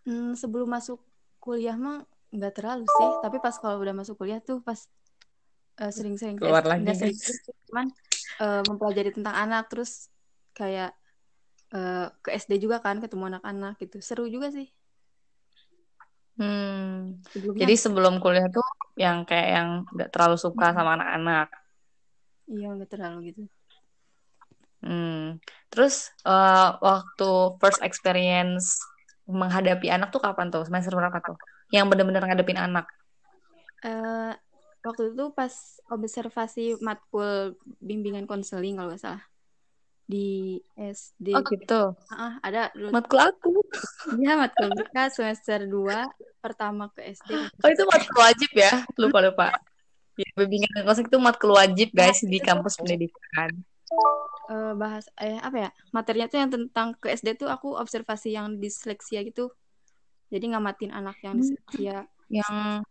[0.05, 1.01] Hmm, sebelum masuk
[1.41, 4.77] kuliah mah nggak terlalu sih, tapi pas kalau udah masuk kuliah tuh pas
[5.81, 7.17] uh, sering-sering keluar lagi sering,
[7.73, 7.85] cuman
[8.37, 10.13] uh, mempelajari tentang anak terus
[10.59, 10.91] kayak
[11.71, 14.67] uh, ke SD juga kan ketemu anak-anak gitu seru juga sih
[16.39, 17.19] Hmm.
[17.35, 17.59] Sebelumnya.
[17.67, 18.63] Jadi sebelum kuliah tuh
[18.95, 20.75] yang kayak yang nggak terlalu suka hmm.
[20.79, 21.47] sama anak-anak.
[22.47, 23.43] Iya nggak terlalu gitu.
[24.79, 25.43] Hmm.
[25.67, 28.79] Terus uh, waktu first experience
[29.27, 30.63] menghadapi anak tuh kapan tuh?
[30.63, 31.35] Semester berapa tuh?
[31.75, 32.87] Yang benar-benar ngadepin anak?
[33.83, 34.31] Uh,
[34.79, 35.51] waktu itu pas
[35.91, 39.23] observasi matkul bimbingan konseling kalau nggak salah
[40.09, 41.37] di SD.
[41.37, 41.93] Oh gitu.
[42.09, 43.61] Uh, ada matkul aku.
[44.17, 47.29] Iya matkul kita semester 2 pertama ke SD.
[47.37, 48.81] Oh itu matkul wajib ya?
[48.97, 49.47] Lupa lupa.
[50.17, 53.53] Ya, bimbingan kosong itu matkul wajib guys nah, di kampus pendidikan.
[54.49, 55.69] Uh, bahas eh apa ya?
[55.93, 59.53] Materinya tuh yang tentang ke SD tuh aku observasi yang disleksia gitu.
[60.33, 62.81] Jadi ngamatin anak yang disleksia yang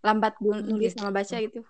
[0.00, 1.60] lambat nulis sama baca gitu.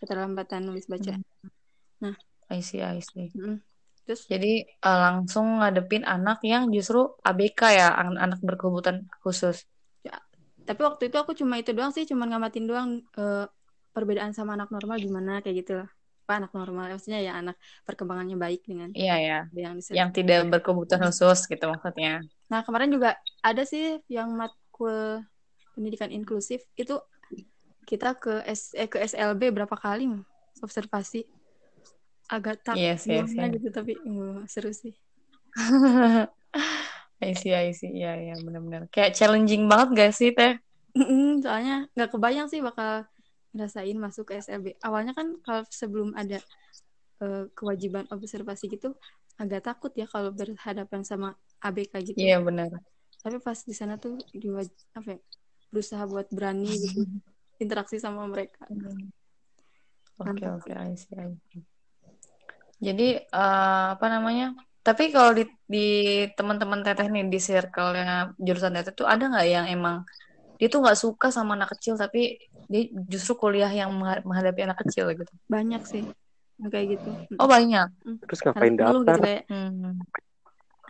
[0.00, 1.12] Keterlambatan nulis baca.
[1.12, 1.52] Hmm.
[2.00, 2.16] Nah,
[2.50, 3.30] I see, I see.
[3.32, 3.62] Mm.
[4.04, 9.70] Terus jadi uh, langsung ngadepin anak yang justru ABK ya, anak berkebutuhan khusus.
[10.02, 10.18] Ya,
[10.66, 13.46] tapi waktu itu aku cuma itu doang sih, cuma ngamatin doang uh,
[13.94, 15.88] perbedaan sama anak normal gimana kayak gitu lah.
[16.26, 17.54] Apa anak normal, maksudnya ya anak
[17.86, 19.38] perkembangannya baik dengan Iya ya.
[19.54, 22.22] Yang, yang tidak berkebutuhan khusus gitu maksudnya.
[22.50, 23.14] Nah, kemarin juga
[23.46, 25.22] ada sih yang matkul
[25.78, 26.98] pendidikan inklusif itu
[27.86, 30.06] kita ke S eh, ke SLB berapa kali
[30.62, 31.26] observasi
[32.30, 33.50] agak takut yes, yes, yes.
[33.58, 34.94] gitu tapi uh, seru sih
[37.20, 38.00] I see, I see.
[38.00, 38.88] Iya, iya, benar-benar.
[38.88, 40.56] Kayak challenging banget gak sih, Teh?
[41.44, 43.04] Soalnya nggak kebayang sih bakal
[43.52, 44.80] ngerasain masuk ke SLB.
[44.80, 46.40] Awalnya kan kalau sebelum ada
[47.20, 48.96] uh, kewajiban observasi gitu,
[49.36, 52.18] agak takut ya kalau berhadapan sama ABK gitu.
[52.18, 52.72] Iya, benar.
[53.20, 55.18] Tapi pas di sana tuh diwaj apa ya,
[55.68, 57.04] berusaha buat berani gitu,
[57.62, 58.64] interaksi sama mereka.
[60.20, 61.62] Oke, oke, I see, I see.
[62.80, 64.56] Jadi uh, apa namanya?
[64.80, 65.88] Tapi kalau di, di
[66.32, 70.08] teman-teman teteh nih di circle-nya jurusan teteh tuh ada nggak yang emang
[70.56, 72.36] dia tuh nggak suka sama anak kecil tapi
[72.68, 73.92] dia justru kuliah yang
[74.24, 75.32] menghadapi anak kecil gitu?
[75.52, 76.04] Banyak sih
[76.68, 77.10] kayak gitu.
[77.40, 77.88] Oh banyak.
[78.04, 78.18] Hmm.
[78.28, 79.16] Terus ngapain gitu daftar?
[79.16, 79.42] Gitu, kayak...
[79.48, 79.94] hmm.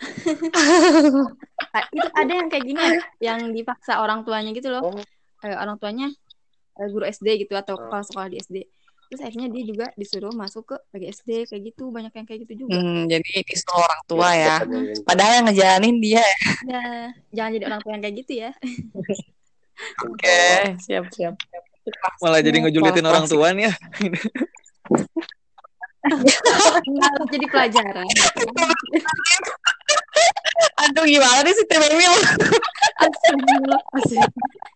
[1.95, 2.99] itu ada yang kayak gini ya,
[3.31, 4.91] yang dipaksa orang tuanya gitu loh.
[4.91, 5.03] Oh.
[5.47, 6.11] Eh, orang tuanya
[6.81, 8.57] eh, guru SD gitu atau kepala sekolah di SD
[9.11, 11.91] terus akhirnya dia juga disuruh masuk ke PGSD kayak gitu.
[11.91, 12.79] Banyak yang kayak gitu juga.
[12.79, 14.95] Hmm, jadi disuruh orang tua ya, ya.
[15.03, 16.35] padahal yang ngejalanin dia ya.
[16.71, 16.85] ya
[17.35, 18.51] jangan jadi orang tua yang kayak gitu ya.
[20.07, 20.23] Oke.
[20.23, 21.35] Okay, siap siap.
[22.23, 23.75] Malah jadi ngejulitin orang tua nih ya.
[26.07, 28.07] Harus jadi pelajaran.
[30.87, 32.13] Aduh gimana sih Teh Memil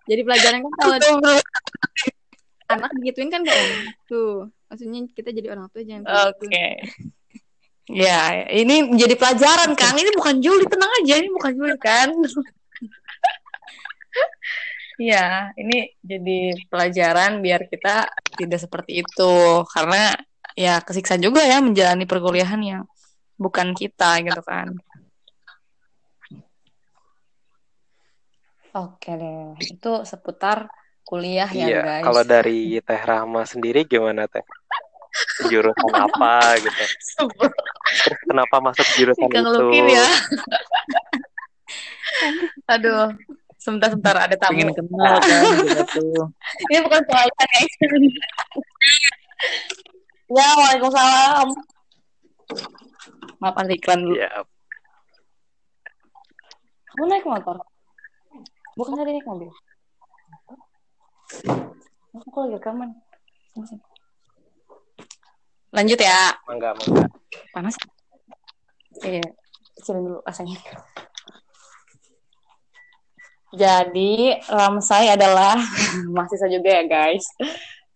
[0.04, 0.96] jadi pelajaran kan kalau
[2.68, 6.72] anak digituin kan gak enak tuh maksudnya kita jadi orang tua jangan oke okay.
[7.90, 12.08] ya ini menjadi pelajaran kan ini bukan Juli tenang aja ini bukan Juli kan
[14.94, 18.06] Iya, ini jadi pelajaran biar kita
[18.38, 19.34] tidak seperti itu.
[19.66, 20.14] Karena
[20.54, 22.82] ya kesiksa juga ya menjalani perkuliahan yang
[23.34, 24.70] bukan kita gitu kan.
[28.74, 30.66] Oke deh, itu seputar
[31.04, 32.04] kuliah ya iya, guys.
[32.08, 34.42] Kalau dari Teh Rahma sendiri gimana Teh?
[35.46, 36.84] Jurusan apa gitu?
[38.26, 39.66] kenapa masuk jurusan itu?
[39.94, 40.08] ya.
[42.74, 43.14] Aduh,
[43.64, 44.60] sebentar-sebentar ada tamu.
[44.60, 46.04] Pengen kenal kan gitu.
[46.72, 47.72] Ini bukan soal guys.
[50.36, 51.48] ya, waalaikumsalam.
[53.40, 54.16] Maaf ada iklan dulu.
[54.20, 54.30] Ya.
[56.94, 57.56] Kamu naik motor?
[58.74, 59.50] Bukan tadi naik mobil.
[62.14, 62.90] Aku lagi rekaman.
[65.74, 66.38] Lanjut ya.
[66.46, 67.10] Mangga, mangga.
[67.50, 67.74] Panas.
[69.02, 69.26] Iya,
[69.74, 70.58] kecilin dulu rasanya.
[73.54, 75.58] Jadi Ramsay adalah
[76.14, 77.26] mahasiswa juga ya guys,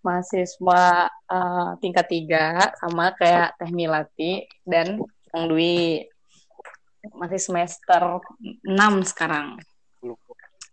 [0.02, 6.06] mahasiswa uh, tingkat tiga sama kayak Teh Milati dan Kang Dwi
[7.14, 8.22] masih semester
[8.62, 9.58] 6 sekarang.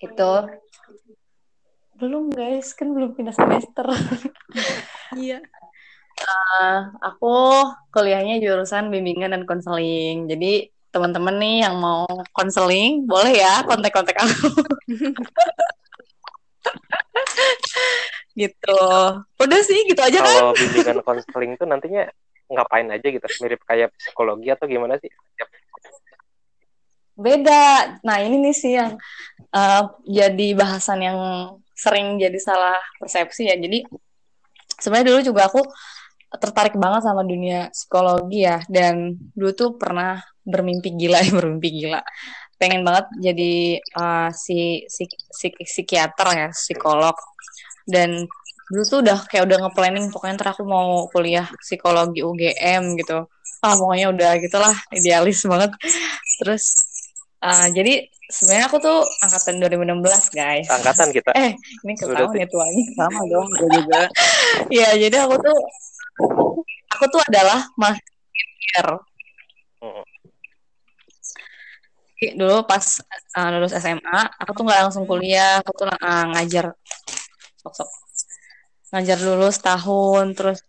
[0.02, 0.32] Itu
[1.96, 3.88] belum guys, kan belum pindah semester.
[5.16, 5.38] Iya.
[6.18, 7.62] uh, aku
[7.94, 10.26] kuliahnya jurusan bimbingan dan konseling.
[10.28, 14.50] Jadi teman-teman nih yang mau konseling boleh ya kontak-kontak aku.
[18.36, 18.82] Gitu.
[19.40, 20.36] Udah sih gitu aja kan?
[20.36, 22.04] Kalau bimbingan konseling itu nantinya
[22.52, 23.24] ngapain aja gitu?
[23.40, 25.08] Mirip kayak psikologi atau gimana sih?
[27.16, 27.96] Beda.
[28.04, 29.00] Nah ini nih sih yang
[29.56, 31.20] uh, jadi bahasan yang
[31.76, 33.60] sering jadi salah persepsi ya.
[33.60, 33.84] Jadi
[34.80, 35.62] sebenarnya dulu juga aku
[36.36, 38.64] tertarik banget sama dunia psikologi ya.
[38.66, 42.02] Dan dulu tuh pernah bermimpi gila ya bermimpi gila.
[42.56, 47.16] Pengen banget jadi uh, si, si, si psikiater ya psikolog.
[47.84, 48.26] Dan
[48.66, 53.30] dulu tuh udah kayak udah nge-planning pokoknya ntar aku mau kuliah psikologi UGM gitu.
[53.62, 55.76] Ah pokoknya udah gitulah idealis banget.
[56.42, 56.64] Terus
[57.46, 60.68] uh, jadi sebenarnya aku tuh angkatan 2016 guys.
[60.70, 61.32] Angkatan kita.
[61.38, 61.54] Eh
[61.86, 64.02] ini ketahuan ya tuanya sama dong gue juga.
[64.72, 65.58] Ya jadi aku tuh
[66.96, 69.04] aku tuh adalah mahasiswa
[72.34, 72.82] dulu pas
[73.38, 75.62] uh, lulus SMA aku tuh nggak langsung kuliah.
[75.62, 76.74] Aku tuh uh, ngajar.
[77.62, 77.90] Sok sok
[78.96, 80.60] ngajar dulu setahun terus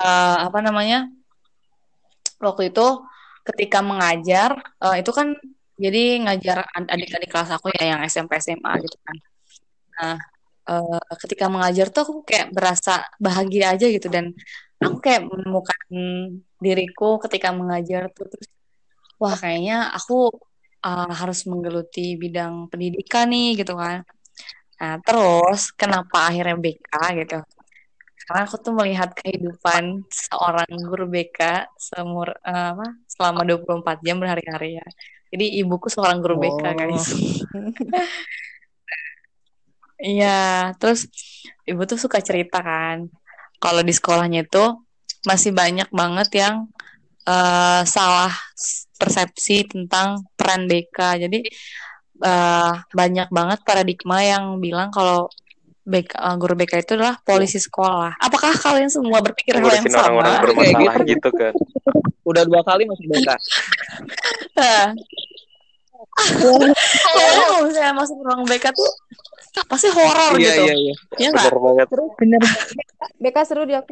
[0.00, 1.06] uh, apa namanya?
[2.40, 2.86] Waktu itu
[3.46, 5.36] ketika mengajar uh, itu kan
[5.84, 6.58] jadi ngajar
[6.94, 9.16] adik-adik kelas aku ya yang SMP SMA gitu kan
[9.98, 10.16] nah
[10.70, 14.34] uh, ketika mengajar tuh aku kayak berasa bahagia aja gitu dan
[14.84, 15.80] aku kayak menemukan
[16.64, 18.48] diriku ketika mengajar tuh terus
[19.22, 20.30] wah kayaknya aku
[20.86, 23.98] uh, harus menggeluti bidang pendidikan nih gitu kan.
[24.80, 26.92] Nah terus kenapa akhirnya BK
[27.24, 27.38] gitu?
[28.28, 31.38] Karena aku tuh melihat kehidupan seorang guru BK
[31.80, 34.86] semur uh, apa selama 24 jam berhari-hari ya.
[35.28, 36.40] Jadi ibuku seorang guru oh.
[36.40, 37.06] BK guys.
[39.98, 41.10] Iya, terus
[41.66, 43.10] ibu tuh suka cerita kan.
[43.58, 44.78] Kalau di sekolahnya itu
[45.26, 46.70] masih banyak banget yang
[47.26, 48.30] uh, salah
[48.94, 51.26] persepsi tentang peran BK.
[51.26, 51.42] Jadi
[52.22, 55.26] uh, banyak banget paradigma yang bilang kalau
[55.82, 58.22] BK, uh, guru BK itu adalah polisi sekolah.
[58.22, 60.14] Apakah kalian semua berpikir hal yang sama?
[60.14, 61.10] Orang-orang bermasalah gitu.
[61.10, 61.52] gitu kan.
[62.22, 63.28] Udah dua kali masuk BK.
[66.18, 68.90] Kalau misalnya masuk ruang BK tuh
[69.66, 70.62] pasti horor iya, gitu.
[70.62, 70.94] Iya, iya.
[71.18, 71.86] Iya Bener banget.
[72.18, 72.40] Bener.
[73.18, 73.82] BK seru dia.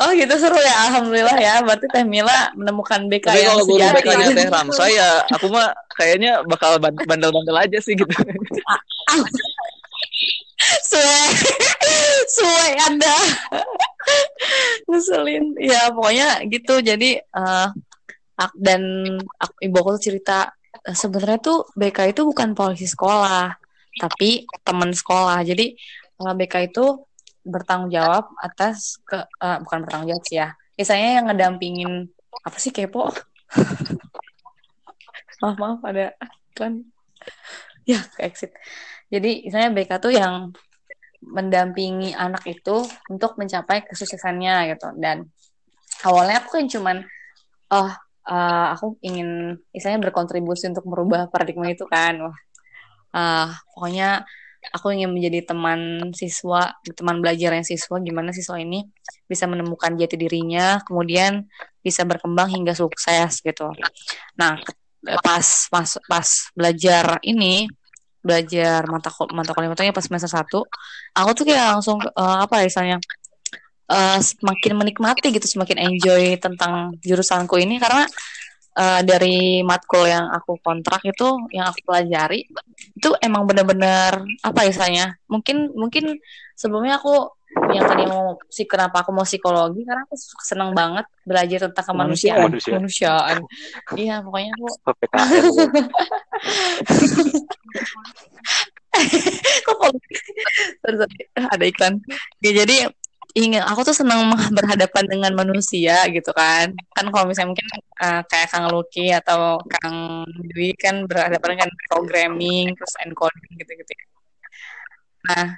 [0.00, 1.54] Oh gitu seru ya, alhamdulillah ya.
[1.62, 3.96] Berarti Teh Mila menemukan BK Tapi yang kalau guru sejati.
[4.00, 8.08] BK-nya Teh Ramsa ya, aku mah kayaknya bakal bandel-bandel aja sih gitu.
[10.80, 11.18] Suwe,
[12.34, 13.16] suwe Anda.
[14.88, 15.56] Ngeselin.
[15.60, 16.80] Ya pokoknya gitu.
[16.80, 17.68] Jadi uh,
[18.58, 18.82] dan
[19.38, 20.50] aku, ibu aku cerita
[20.82, 23.52] sebenarnya tuh BK itu bukan polisi sekolah,
[24.00, 25.44] tapi teman sekolah.
[25.44, 25.76] Jadi
[26.24, 27.06] uh, BK itu
[27.42, 31.92] bertanggung jawab atas ke uh, bukan bertanggung jawab sih ya misalnya yang ngedampingin
[32.46, 33.10] apa sih kepo
[35.42, 36.14] maaf maaf ada
[36.54, 36.86] kan
[37.82, 38.54] ya exit
[39.12, 40.56] jadi misalnya BK tuh yang
[41.22, 42.82] mendampingi anak itu
[43.12, 45.28] untuk mencapai kesuksesannya gitu dan
[46.02, 46.96] awalnya aku kan cuman
[47.70, 47.90] oh
[48.26, 52.38] uh, aku ingin misalnya berkontribusi untuk merubah paradigma itu kan wah
[53.14, 54.26] uh, pokoknya
[54.70, 58.86] aku ingin menjadi teman siswa, teman belajar yang siswa, gimana siswa ini
[59.26, 61.50] bisa menemukan jati dirinya, kemudian
[61.82, 63.74] bisa berkembang hingga sukses gitu.
[64.38, 64.62] Nah,
[65.26, 67.66] pas pas pas belajar ini,
[68.22, 70.62] belajar mata mata kuliah matanya pas semester satu
[71.12, 72.96] aku tuh kayak langsung uh, apa ya misalnya
[73.90, 78.06] uh, semakin menikmati gitu semakin enjoy tentang jurusanku ini karena
[78.78, 82.46] uh, dari matkul yang aku kontrak itu yang aku pelajari
[82.96, 86.16] itu emang bener-bener apa ya misalnya mungkin mungkin
[86.56, 91.68] sebelumnya aku yang tadi mau si kenapa aku mau psikologi karena aku senang banget belajar
[91.68, 92.72] tentang kemanusiaan Manusia.
[92.72, 93.36] kemanusiaan
[94.00, 94.68] iya pokoknya aku.
[99.64, 100.16] kok politik?
[101.38, 101.94] Ada iklan.
[102.44, 102.90] Ya, jadi
[103.32, 106.74] ingin aku tuh senang berhadapan dengan manusia gitu kan.
[106.92, 107.68] Kan kalau misalnya mungkin
[108.02, 113.94] uh, kayak Kang Luki atau Kang Dwi kan berhadapan dengan programming terus encoding gitu-gitu
[115.22, 115.54] nah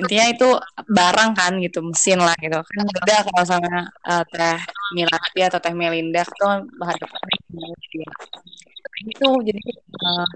[0.00, 0.48] intinya itu
[0.88, 2.56] barang kan gitu mesin lah gitu.
[2.56, 3.72] Kan beda kalau sama
[4.08, 4.56] uh, teh
[4.96, 6.48] Milati atau teh Melinda itu
[6.80, 7.20] berhadapan
[7.52, 8.08] dengan dia
[9.02, 9.64] itu jadi
[10.02, 10.28] uh,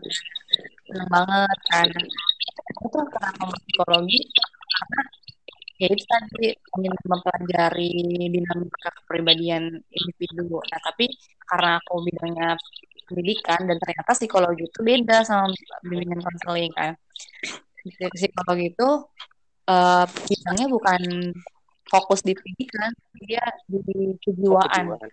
[0.86, 1.88] senang banget kan.
[2.82, 4.20] Itu kenapa psikologi
[4.76, 5.02] karena
[5.76, 6.46] ya itu tadi
[6.80, 7.90] ingin mempelajari
[8.32, 10.58] dinamika kepribadian individu.
[10.60, 11.06] Nah tapi
[11.46, 12.50] karena aku bidangnya
[13.06, 15.52] pendidikan dan ternyata psikologi itu beda sama
[15.84, 16.98] bimbingan konseling kan.
[17.86, 18.88] Psikologi itu
[19.70, 21.02] uh, bidangnya bukan
[21.86, 22.90] fokus di pendidikan
[23.22, 24.90] dia di kejiwaan.
[24.90, 25.10] Kejiwaan.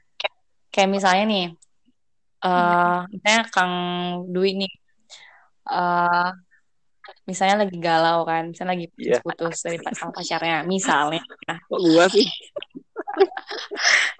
[0.73, 1.45] kayak misalnya nih
[2.43, 3.73] uh, misalnya Kang
[4.29, 4.73] Dwi nih
[5.67, 6.29] uh,
[7.23, 9.19] misalnya lagi galau kan misalnya lagi Iya.
[9.23, 11.19] putus dari pa- sama pacarnya misalnya.
[11.47, 12.27] Nah, Kok gua sih?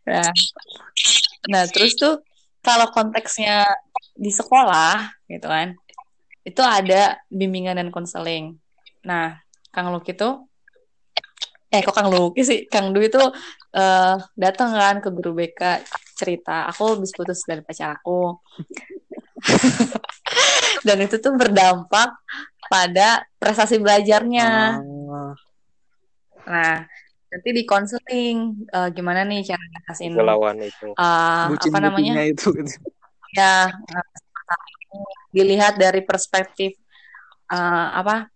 [0.08, 0.32] nah,
[1.50, 2.20] nah terus tuh
[2.64, 3.68] kalau konteksnya
[4.16, 5.76] di sekolah gitu kan
[6.44, 8.56] itu ada bimbingan dan konseling.
[9.04, 9.40] Nah
[9.72, 10.48] Kang Luki tuh
[11.74, 12.60] eh kok Kang Luki sih?
[12.68, 13.32] Kang Dwi tuh
[13.74, 15.62] eh datang kan ke guru BK
[16.24, 16.66] cerita.
[16.72, 18.40] Aku habis putus dari pacar aku.
[20.88, 22.16] Dan itu tuh berdampak
[22.72, 24.80] pada prestasi belajarnya.
[24.80, 25.34] Ah,
[26.44, 26.76] nah
[27.34, 30.88] nanti di konseling eh, gimana nih cara ngatasin Galauan itu.
[30.94, 32.24] eh, apa namanya?
[32.30, 32.78] itu gitu.
[33.34, 34.08] ya eh,
[35.34, 36.78] dilihat dari perspektif
[37.50, 38.33] eh, apa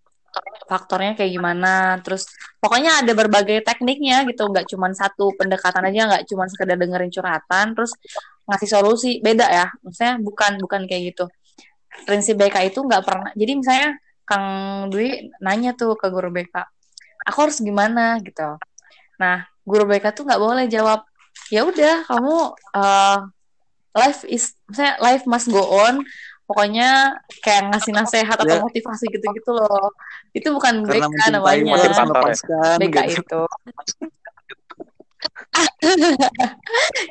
[0.70, 2.00] faktornya kayak gimana.
[2.02, 2.28] Terus
[2.62, 4.48] pokoknya ada berbagai tekniknya gitu.
[4.48, 7.92] Nggak cuma satu pendekatan aja nggak cuma sekedar dengerin curhatan terus
[8.50, 9.12] ngasih solusi.
[9.24, 11.26] Beda ya maksudnya bukan bukan kayak gitu.
[12.06, 13.32] Prinsip BK itu nggak pernah.
[13.34, 13.90] Jadi misalnya
[14.28, 14.48] Kang
[14.92, 16.78] Dwi nanya tuh ke guru BK
[17.28, 18.18] aku harus gimana?
[18.24, 18.48] Gitu.
[19.20, 21.04] Nah guru BK tuh nggak boleh jawab
[21.52, 23.20] ya udah kamu eh,
[23.94, 26.02] life is misalnya life must go on
[26.48, 28.64] pokoknya kayak ngasih nasihat atau Ya.
[28.64, 29.92] motivasi gitu-gitu loh
[30.32, 32.04] itu bukan Karena BK namanya ya.
[32.08, 33.20] melepaskan BK gitu.
[33.20, 33.42] itu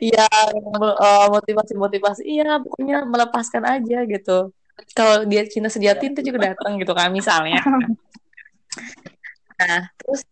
[0.00, 2.22] Iya, eh, motivasi-motivasi.
[2.22, 4.54] Iya, pokoknya melepaskan aja gitu.
[4.94, 7.58] Kalau dia cinta sejati itu juga datang gitu kan misalnya.
[9.56, 10.22] Nah, terus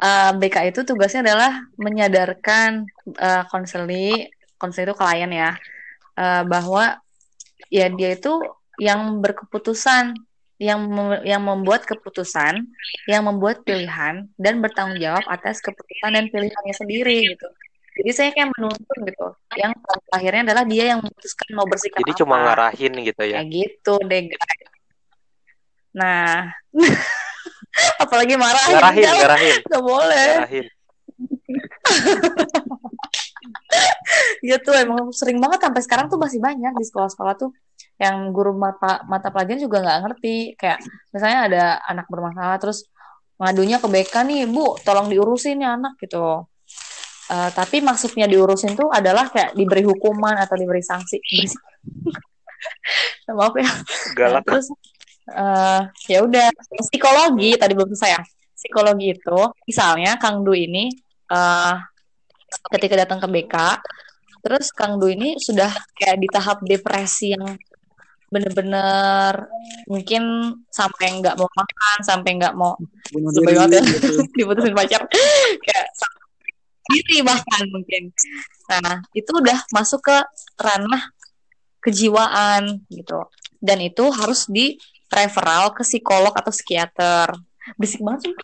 [0.00, 2.86] eh, BK itu tugasnya adalah menyadarkan
[3.18, 5.50] eh, konseli, konseli itu klien ya,
[6.16, 6.96] eh, bahwa
[7.72, 8.44] ya dia itu
[8.76, 10.12] yang berkeputusan,
[10.60, 12.68] yang mem- yang membuat keputusan,
[13.08, 17.48] yang membuat pilihan dan bertanggung jawab atas keputusan dan pilihannya sendiri gitu.
[17.92, 19.26] Jadi saya kayak menuntun gitu.
[19.56, 19.72] Yang
[20.08, 22.20] akhirnya adalah dia yang memutuskan mau bersikap Jadi apa.
[22.24, 23.36] cuma ngarahin gitu ya.
[23.40, 24.60] Kayak gitu deh guys.
[25.92, 26.48] Nah,
[28.04, 30.28] apalagi marah Ngarahin, ngarahin, nggak boleh.
[30.40, 30.66] ngarahin.
[34.42, 37.50] Gitu emang sering banget sampai sekarang tuh masih banyak di sekolah-sekolah tuh
[38.00, 40.36] yang guru mata mata pelajaran juga nggak ngerti.
[40.58, 40.82] Kayak
[41.14, 42.86] misalnya ada anak bermasalah terus
[43.38, 46.46] ngadunya ke BK nih, Bu, tolong diurusin ya anak gitu.
[47.32, 51.16] Eh, tapi maksudnya diurusin tuh adalah kayak diberi hukuman atau diberi sanksi.
[53.32, 53.70] Maaf ya.
[54.12, 54.44] Galak.
[54.44, 54.68] terus
[55.22, 56.50] eh ya udah
[56.82, 58.22] psikologi tadi belum selesai ya.
[58.52, 60.92] Psikologi itu misalnya Kang Du ini
[61.32, 61.74] eh
[62.72, 63.56] ketika datang ke BK
[64.42, 67.54] terus Kang Du ini sudah kayak di tahap depresi yang
[68.32, 69.44] bener-bener
[69.84, 70.22] mungkin
[70.72, 72.72] sampai nggak mau makan sampai nggak mau
[73.44, 73.82] banget ya
[74.40, 75.04] diputusin pacar.
[75.60, 76.22] Kayak sampai
[76.88, 78.02] diri bahkan mungkin.
[78.72, 80.16] Nah itu udah masuk ke
[80.56, 81.12] ranah
[81.84, 83.20] kejiwaan gitu.
[83.60, 84.80] Dan itu harus di
[85.12, 87.36] referral ke psikolog atau psikiater.
[87.76, 88.34] Berisik banget sih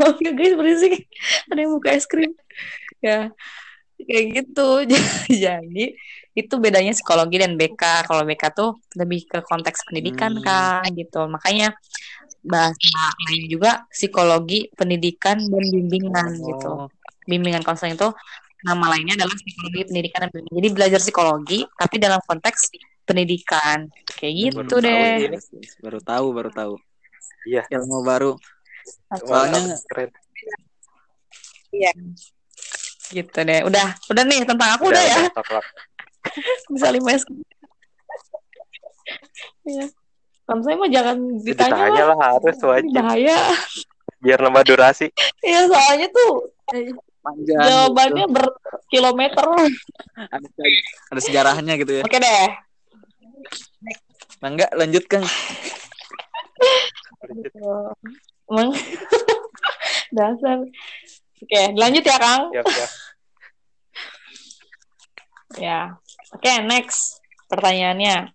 [0.00, 0.94] Maaf ya guys berisik
[1.52, 2.32] ada yang buka es krim
[3.04, 3.28] ya
[4.00, 4.68] kayak gitu
[5.44, 5.84] jadi
[6.32, 10.44] itu bedanya psikologi dan BK kalau BK tuh lebih ke konteks pendidikan Hmm.
[10.44, 11.74] kan gitu makanya
[12.40, 16.88] bahasa lain juga psikologi pendidikan dan bimbingan gitu Oh,
[17.28, 18.08] bimbingan konseling itu
[18.64, 22.72] nama lainnya adalah psikologi pendidikan dan bimbingan jadi belajar psikologi tapi dalam konteks
[23.10, 23.90] pendidikan.
[24.06, 25.40] Kayak gitu baru deh.
[25.42, 26.74] Tahu, baru tahu, baru tahu.
[27.42, 27.62] Iya.
[27.66, 28.38] Ilmu baru.
[29.24, 30.10] Soalnya keren.
[31.70, 31.90] Iya.
[33.10, 33.60] Gitu deh.
[33.66, 35.18] Udah, udah nih tentang aku udah, udah ya.
[35.30, 35.62] Udah,
[36.74, 37.24] Bisa lima S.
[39.66, 39.86] Iya.
[40.46, 41.16] Kan saya mah jangan
[41.46, 42.18] ditanya, ditanya lah.
[42.18, 42.90] harus wajib.
[42.94, 43.38] Bahaya.
[44.20, 45.06] Biar nambah durasi.
[45.40, 46.52] Iya, soalnya tuh
[47.20, 48.36] Panjang, jawabannya gitu.
[48.36, 49.46] berkilometer.
[50.16, 50.48] Ada,
[51.12, 52.04] ada sejarahnya gitu ya.
[52.04, 52.48] Oke deh.
[54.40, 55.22] Nah, enggak lanjutkan.
[58.50, 58.74] Emang
[60.16, 60.58] dasar.
[61.40, 62.42] Oke, lanjut ya, Kang.
[62.50, 62.90] Siap, siap.
[65.62, 65.80] ya.
[66.34, 68.34] Oke, next pertanyaannya.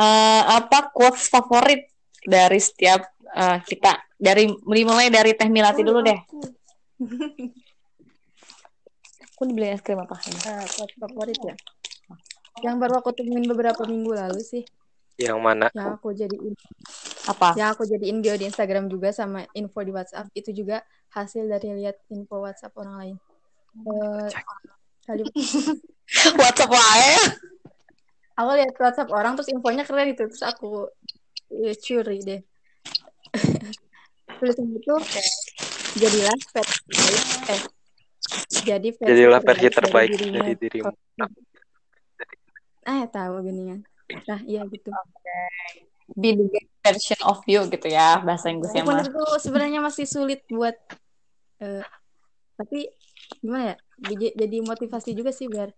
[0.00, 1.86] Uh, apa quotes favorit
[2.26, 4.02] dari setiap uh, kita?
[4.18, 6.20] Dari mulai dari Teh Milati dulu deh.
[9.30, 10.20] aku dibeli es krim apa?
[10.20, 11.54] Nah, quotes favorit ya.
[12.60, 14.66] Yang baru aku temuin beberapa minggu lalu sih.
[15.20, 15.66] Yang mana?
[15.76, 16.54] Yang aku jadiin
[17.28, 17.48] apa?
[17.52, 20.80] Yang aku jadiin bio di Instagram juga sama info di WhatsApp itu juga
[21.12, 23.16] hasil dari lihat info WhatsApp orang lain.
[23.84, 24.26] Uh,
[25.04, 25.28] kali
[26.40, 27.22] WhatsApp lain.
[28.40, 30.88] Aku lihat WhatsApp orang terus infonya keren itu terus aku
[31.52, 32.40] ya, curi deh.
[34.40, 34.94] Tulisan itu
[36.00, 36.80] jadilah versi
[37.52, 37.60] eh
[38.64, 40.92] jadi versi jadilah versi terbaik, dari dirimu.
[42.88, 43.84] Ah, ya tahu geningan.
[44.26, 44.90] Nah, iya gitu.
[44.90, 45.86] Okay.
[46.18, 49.02] Be the best version of you gitu ya bahasa Inggrisnya mah.
[49.04, 50.74] Menurutku sebenarnya masih sulit buat
[51.62, 51.86] uh,
[52.58, 52.90] tapi
[53.38, 53.76] gimana ya?
[54.16, 55.70] Jadi motivasi juga sih biar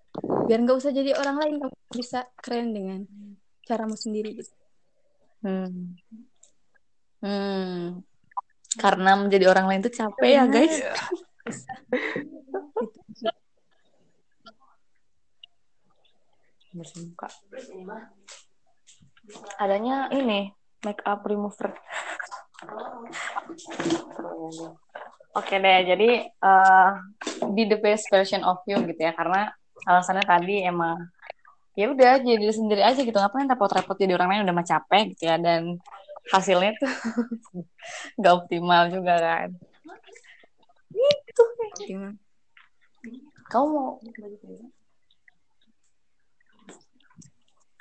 [0.46, 3.00] biar nggak usah jadi orang lain kamu bisa keren dengan
[3.66, 4.52] caramu sendiri gitu.
[5.42, 5.98] Hmm.
[7.22, 8.02] Hmm.
[8.78, 10.80] Karena menjadi orang lain itu capek ya, guys.
[10.80, 10.96] Yeah.
[16.72, 17.28] bersih muka
[19.60, 20.52] adanya ini
[20.82, 21.74] make up remover
[25.32, 26.92] Oke deh, jadi uh,
[27.56, 29.48] be the best version of you gitu ya, karena
[29.88, 31.08] alasannya tadi emang
[31.72, 35.32] ya udah jadi sendiri aja gitu, ngapain repot-repot jadi orang lain udah mah capek gitu
[35.32, 35.80] ya, dan
[36.36, 36.92] hasilnya tuh
[38.20, 39.48] nggak optimal juga kan.
[40.92, 41.44] Itu?
[43.48, 43.96] Kamu mau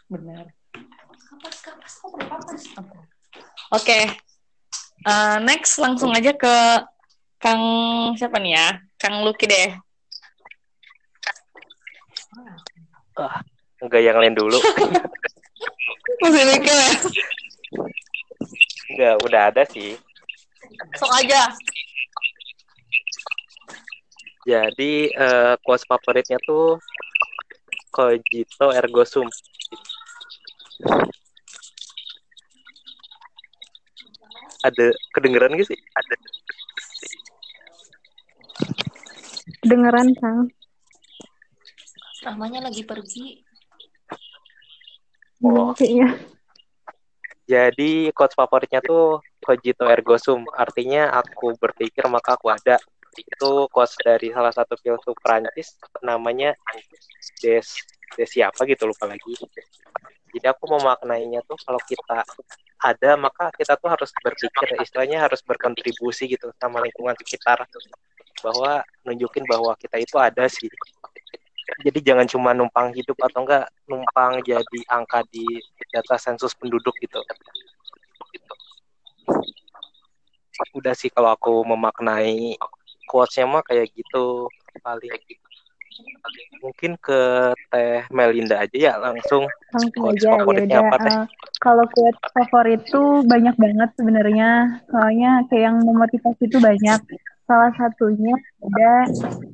[0.08, 0.56] benar
[3.72, 3.82] oke.
[3.82, 4.04] Okay.
[5.06, 6.56] uh, next langsung aja ke
[7.38, 7.64] kang
[8.18, 8.68] siapa nih ya?
[8.98, 9.70] Kang Luki deh.
[13.18, 13.42] Ah
[13.82, 14.58] enggak yang lain dulu.
[16.22, 16.92] Masih mikir ya?
[18.94, 19.98] Enggak udah ada sih.
[20.98, 21.50] Sok aja.
[24.46, 26.78] Jadi uh, quotes favoritnya tuh
[27.94, 29.28] cogito ergo sum
[34.62, 35.80] ada kedengeran gak sih?
[35.98, 36.16] Ada.
[39.62, 40.40] Kedengeran, Kang.
[42.22, 43.42] Rahmanya lagi pergi.
[45.42, 45.74] Oh.
[45.82, 46.14] Iya.
[47.50, 52.78] Jadi quotes favoritnya tuh cogito ergo sum, artinya aku berpikir maka aku ada.
[53.18, 56.56] Itu quotes dari salah satu filsuf Prancis namanya
[57.44, 57.68] Des
[58.16, 59.36] Des siapa gitu lupa lagi
[60.32, 62.24] jadi aku memaknainya tuh kalau kita
[62.82, 67.62] ada maka kita tuh harus berpikir istilahnya harus berkontribusi gitu sama lingkungan sekitar
[68.42, 70.68] bahwa nunjukin bahwa kita itu ada sih
[71.86, 75.46] jadi jangan cuma numpang hidup atau enggak numpang jadi angka di
[75.94, 77.22] data sensus penduduk gitu
[80.74, 82.58] udah sih kalau aku memaknai
[83.06, 84.50] quotesnya mah kayak gitu
[84.82, 85.14] paling
[86.62, 89.50] mungkin ke Teh Melinda aja ya langsung.
[89.74, 90.82] Langsung aja ya udah.
[90.96, 91.26] Uh,
[91.62, 94.82] kalau quote favorit tuh banyak banget sebenarnya.
[94.90, 97.00] Soalnya kayak yang memotivasi itu banyak.
[97.46, 98.34] Salah satunya
[98.66, 99.06] ada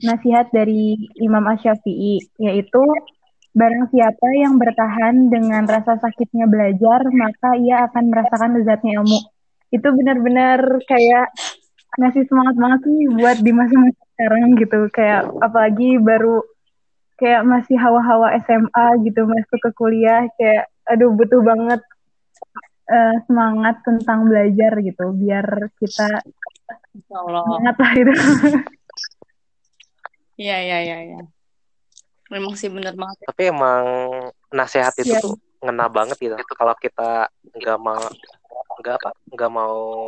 [0.07, 2.79] nasihat dari Imam Ash-Syafi'i yaitu
[3.51, 9.19] barang siapa yang bertahan dengan rasa sakitnya belajar maka ia akan merasakan lezatnya ilmu.
[9.75, 11.35] Itu benar-benar kayak
[11.99, 16.45] ngasih semangat banget sih buat di masa-masa sekarang gitu kayak apalagi baru
[17.17, 21.81] kayak masih hawa-hawa SMA gitu masuk ke kuliah kayak aduh butuh banget
[22.89, 26.21] uh, semangat tentang belajar gitu biar kita
[27.07, 28.13] semangat lah itu
[30.37, 31.21] Iya iya iya ya.
[32.29, 33.17] Memang sih benar banget.
[33.25, 33.83] Tapi emang
[34.53, 35.19] nasihat itu ya.
[35.19, 35.33] tuh
[35.65, 36.37] ngena banget gitu.
[36.37, 37.25] Kalau kita
[37.57, 37.97] nggak mau
[38.77, 40.05] nggak apa nggak mau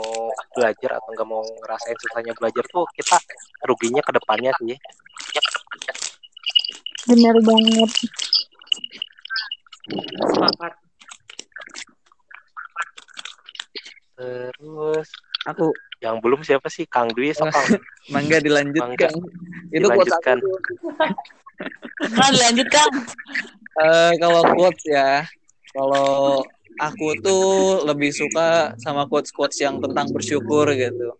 [0.54, 3.18] belajar atau nggak mau ngerasain susahnya belajar tuh kita
[3.66, 4.78] ruginya ke depannya sih
[7.10, 7.92] bener banget
[10.22, 10.74] sepakat
[14.20, 15.07] terus
[15.47, 15.72] Aku
[16.03, 17.80] yang belum siapa sih Kang Dwi apa
[18.11, 19.15] mangga dilanjutkan.
[19.72, 20.36] Itu quotes aku.
[20.36, 20.38] dilanjutkan
[22.15, 22.88] nah dilanjutkan
[23.80, 25.24] Eh, kalau quotes ya,
[25.72, 26.43] kalau
[26.84, 31.15] aku tuh lebih suka sama quotes-quotes yang tentang bersyukur gitu.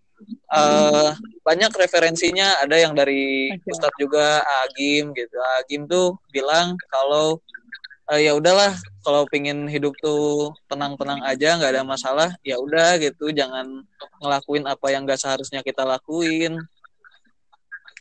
[0.52, 1.12] Eh
[1.48, 3.48] banyak referensinya, ada yang dari.
[3.64, 5.40] Ustadz juga Agim gitu.
[5.62, 7.40] Agim tuh bilang kalau
[8.10, 8.74] eh, ya udahlah
[9.06, 13.86] kalau pingin hidup tuh tenang-tenang aja nggak ada masalah ya udah gitu jangan
[14.20, 16.60] ngelakuin apa yang gak seharusnya kita lakuin.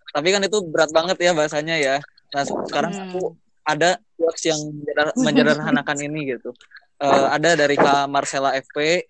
[0.08, 1.96] Tapi kan itu berat banget ya bahasanya ya.
[2.34, 3.04] Nah sekarang Hmm.
[3.08, 3.22] aku
[3.62, 6.50] ada quotes yang menjeder- menjederhanakan ini gitu.
[6.98, 9.04] Eh, ada dari Kak Marcella FP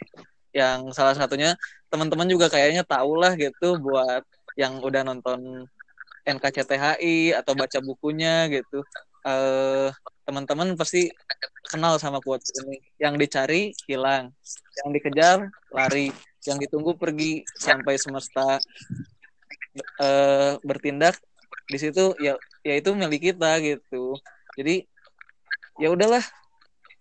[0.53, 1.55] yang salah satunya
[1.89, 4.21] teman-teman juga kayaknya tahu lah gitu buat
[4.59, 5.65] yang udah nonton
[6.29, 8.85] NKCTHI atau baca bukunya gitu
[9.27, 9.91] eh
[10.29, 11.09] teman-teman pasti
[11.69, 12.81] kenal sama quotes ini.
[13.01, 14.33] Yang dicari hilang.
[14.85, 15.39] Yang dikejar
[15.73, 16.13] lari.
[16.45, 18.61] Yang ditunggu pergi sampai semesta.
[19.79, 21.17] Eh, bertindak
[21.69, 24.17] di situ ya ya itu milik kita gitu.
[24.57, 24.85] Jadi
[25.81, 26.25] ya udahlah.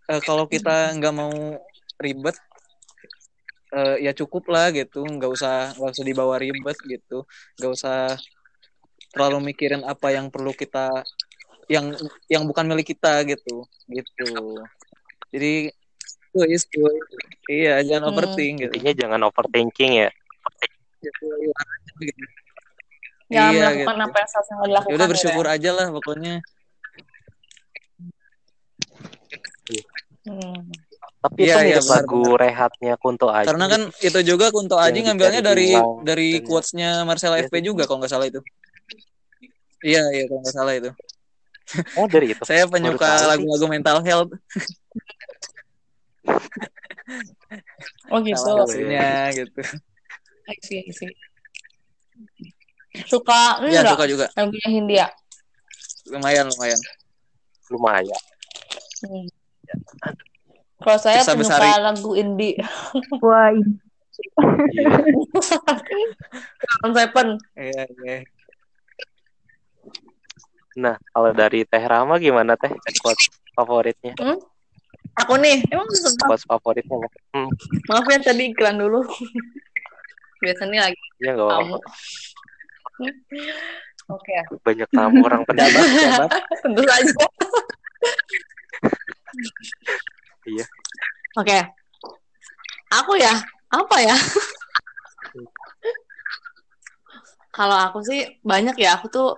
[0.08, 1.34] Eh, kalau kita nggak mau
[2.00, 2.38] ribet
[3.76, 5.04] eh, ya cukup lah gitu.
[5.04, 7.28] Nggak usah nggak usah dibawa ribet gitu.
[7.60, 8.00] Nggak usah
[9.12, 11.04] terlalu mikirin apa yang perlu kita
[11.68, 11.86] yang
[12.32, 14.32] yang bukan milik kita gitu gitu
[15.32, 15.72] jadi
[16.32, 16.96] kuy
[17.52, 18.14] iya jangan Hmm.
[18.16, 20.10] overthink gitu intinya jangan overthinking ya
[20.98, 22.26] Gitu, iyalah, gitu.
[23.30, 24.06] jangan Iya, melakukan gitu.
[24.10, 26.36] apa yang seharusnya dilakukan ya udah gitu bersyukur aja lah pokoknya
[30.28, 30.60] Hmm.
[31.24, 34.92] tapi Iya, itu iya, benar, lagu rehatnya Kunto Aji karena kan itu juga Kunto Yang
[34.92, 36.48] Aji ngambilnya dari hilang, dari katanya.
[36.48, 38.40] quotesnya Marcella Iya FP juga kalau nggak salah itu
[39.80, 40.92] iya iya kalau nggak salah itu
[42.00, 43.28] oh dari itu saya penyuka sih.
[43.28, 44.32] lagu-lagu mental health
[48.12, 49.62] oh gitu salah satunya gitu
[50.48, 51.12] I see, I see.
[53.06, 55.06] suka ya nggak suka juga lagunya Hindia
[56.08, 56.80] lumayan lumayan
[57.70, 58.22] lumayan
[58.98, 59.30] Hmm.
[60.82, 61.86] Kalau saya Kisah penyuka Besari.
[61.86, 62.58] lagu indie.
[63.22, 63.78] Wah, ini
[64.74, 64.90] Iya.
[66.98, 67.28] Seven.
[67.54, 68.18] iya iya
[70.78, 72.70] nah kalau dari Teh Rama gimana Teh?
[73.02, 74.14] Quotes favoritnya?
[75.26, 76.30] Aku nih, emang suka.
[76.30, 77.02] quotes favoritnya
[77.34, 77.50] hmm,
[77.90, 79.02] Maaf ya tadi iklan dulu.
[80.46, 81.02] Biasanya lagi.
[81.18, 81.78] Ya nggak apa-apa.
[84.08, 85.84] Oke, banyak tamu orang pejabat
[86.62, 87.26] tentu saja.
[90.46, 90.66] Iya.
[91.42, 91.58] Oke.
[92.88, 93.36] Aku ya,
[93.74, 94.16] apa ya?
[97.52, 99.30] Kalau aku sih banyak ya, aku tuh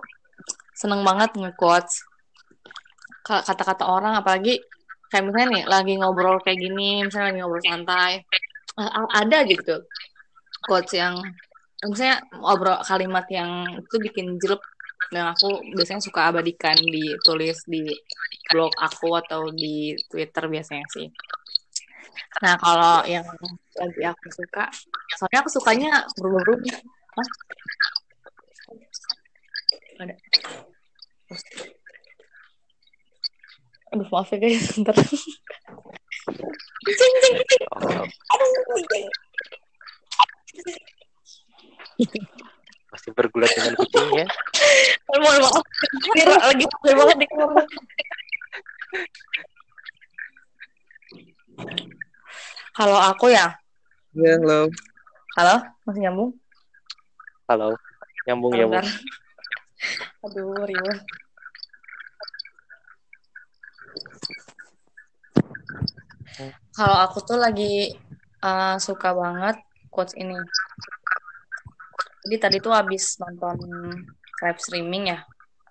[0.80, 1.94] seneng banget nge-quotes
[3.26, 4.54] Ka- kata-kata orang, apalagi
[5.10, 8.12] kayak misalnya nih lagi ngobrol kayak gini, misalnya lagi ngobrol santai,
[8.80, 9.76] a- ada gitu
[10.64, 11.14] quotes yang
[11.84, 13.50] misalnya ngobrol kalimat yang
[13.80, 14.62] itu bikin jelek
[15.10, 17.82] dan aku biasanya suka abadikan ditulis di
[18.52, 21.06] blog aku atau di Twitter biasanya sih.
[22.44, 23.26] Nah, kalau yang
[23.76, 24.64] lagi aku suka,
[25.18, 26.78] soalnya aku sukanya berubah-ubah.
[30.00, 30.14] Ada.
[33.90, 34.94] Aduh, maaf ya guys, bentar.
[34.98, 35.14] Cing,
[37.22, 37.62] cing, cing.
[37.70, 38.02] Aduh,
[42.90, 44.26] masih bergulat dengan kucingnya
[45.14, 45.62] Mohon maaf.
[46.18, 47.62] Ini lagi capek banget di kamar.
[52.74, 53.54] Kalau aku ya,
[54.16, 54.72] iya halo
[55.36, 55.56] halo,
[55.86, 56.34] masih nyambung?
[57.46, 57.76] halo
[58.26, 58.74] nyambung ya bu.
[60.24, 60.98] Aduh, riweh.
[66.76, 67.92] Kalau aku tuh lagi
[68.44, 69.56] uh, suka banget
[69.92, 70.44] quotes ini.
[72.24, 73.56] Jadi tadi tuh habis nonton
[74.44, 75.18] live streaming ya.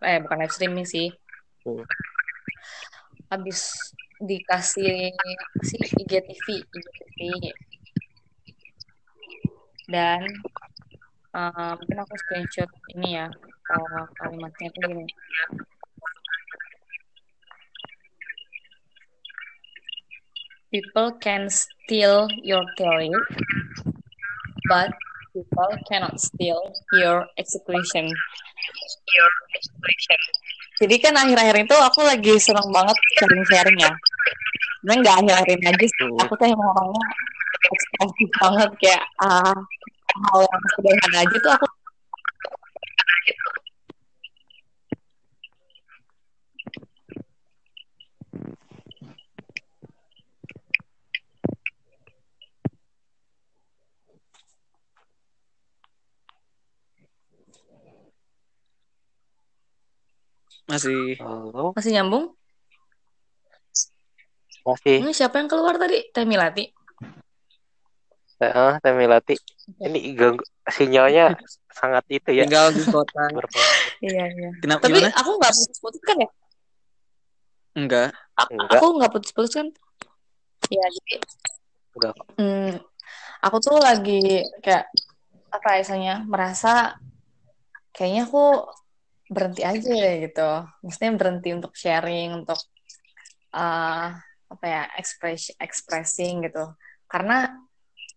[0.02, 1.08] Eh, bukan live streaming sih.
[1.66, 1.86] Hmm.
[3.30, 5.14] Habis dikasih
[5.62, 7.20] si IGTV, IGTV.
[9.90, 10.22] Dan
[11.36, 13.28] uh, mungkin aku screenshot ini ya.
[13.70, 15.06] Uh, kalimatnya tuh gini.
[20.70, 23.10] People can steal your theory,
[24.70, 24.94] but
[25.34, 26.62] people cannot steal
[26.94, 28.06] your execution.
[30.78, 33.92] Jadi kan akhir-akhir itu aku lagi seneng banget sharing-sharing ya.
[34.80, 36.10] Sebenarnya nggak akhir-akhir aja sih.
[36.22, 37.06] Aku tuh emang orangnya
[37.70, 39.58] ekspresif banget kayak ah,
[40.28, 41.68] hal yang sederhana aja tuh aku
[60.70, 61.18] Masih.
[61.18, 61.74] Halo.
[61.74, 62.30] Masih nyambung?
[64.62, 65.02] Masih.
[65.02, 66.14] Ini siapa yang keluar tadi?
[66.14, 66.70] temilati
[68.40, 69.36] Heeh, Teh Milati.
[69.80, 71.36] Ini ganggu sinyalnya
[71.70, 72.44] sangat itu ya.
[72.48, 73.22] Tinggal di kota.
[74.00, 74.50] Iya, iya.
[74.64, 75.12] Kenapa Tapi gimana?
[75.12, 76.30] aku nggak putus-putus kan ya?
[77.76, 78.10] Enggak.
[78.40, 78.80] A- Enggak.
[78.80, 79.68] Aku nggak putus-putus kan?
[80.72, 81.16] Ya, jadi
[82.00, 82.14] Enggak.
[82.40, 82.72] hmm,
[83.44, 84.88] aku tuh lagi kayak
[85.52, 86.96] apa ya istilahnya merasa
[87.92, 88.44] kayaknya aku
[89.28, 90.50] berhenti aja gitu.
[90.80, 92.60] Maksudnya berhenti untuk sharing, untuk
[93.52, 94.08] eh
[94.50, 96.72] apa ya express expressing gitu.
[97.12, 97.52] Karena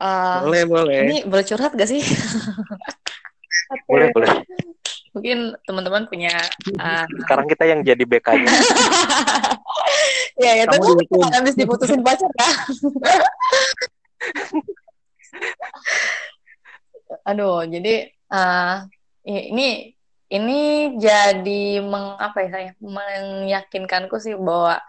[0.01, 0.99] eh, Boleh, boleh.
[1.05, 2.01] ini boleh curhat gak sih?
[3.89, 4.29] Boleh, boleh.
[5.17, 6.33] Mungkin teman-teman punya
[6.77, 8.53] eh, Sekarang kita yang jadi BK-nya.
[10.43, 10.87] ya ya tapi
[11.33, 12.49] habis diputusin pacar ya
[17.29, 18.75] aduh jadi eh,
[19.29, 19.93] ini
[20.33, 20.61] ini
[20.97, 24.81] jadi meng, apa ya saya meyakinkanku sih bahwa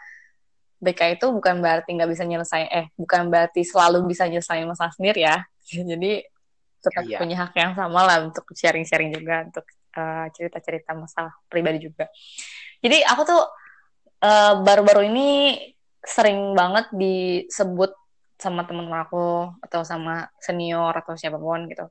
[0.83, 5.23] BK itu bukan berarti nggak bisa nyelesain eh bukan berarti selalu bisa nyelesain masalah sendiri
[5.23, 5.39] ya.
[5.91, 6.19] Jadi
[6.83, 7.17] tetap Iya.
[7.23, 9.63] punya hak yang sama lah untuk sharing-sharing juga untuk
[9.95, 12.11] eh, cerita-cerita masalah pribadi juga.
[12.83, 13.41] Jadi aku tuh
[14.19, 15.55] eh, baru-baru ini
[16.03, 17.95] sering banget disebut
[18.35, 21.87] sama teman-teman aku atau sama senior atau siapa pun gitu.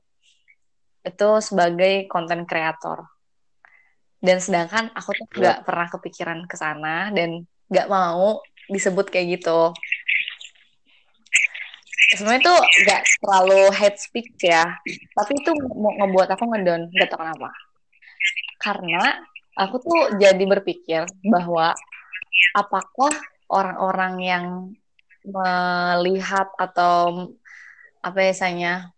[1.01, 3.09] Itu sebagai konten kreator.
[4.23, 8.39] Dan sedangkan aku tuh nggak pernah kepikiran ke sana dan nggak mau
[8.69, 9.73] disebut kayak gitu.
[12.13, 14.69] Sebenarnya tuh nggak terlalu hate speech ya
[15.17, 17.49] tapi itu mau ngebuat aku ngedown nggak tahu kenapa.
[18.61, 19.03] Karena
[19.57, 21.73] aku tuh jadi berpikir bahwa
[22.53, 23.13] apakah
[23.49, 24.45] orang-orang yang
[25.23, 27.31] melihat atau
[28.03, 28.92] apa ya, biasanya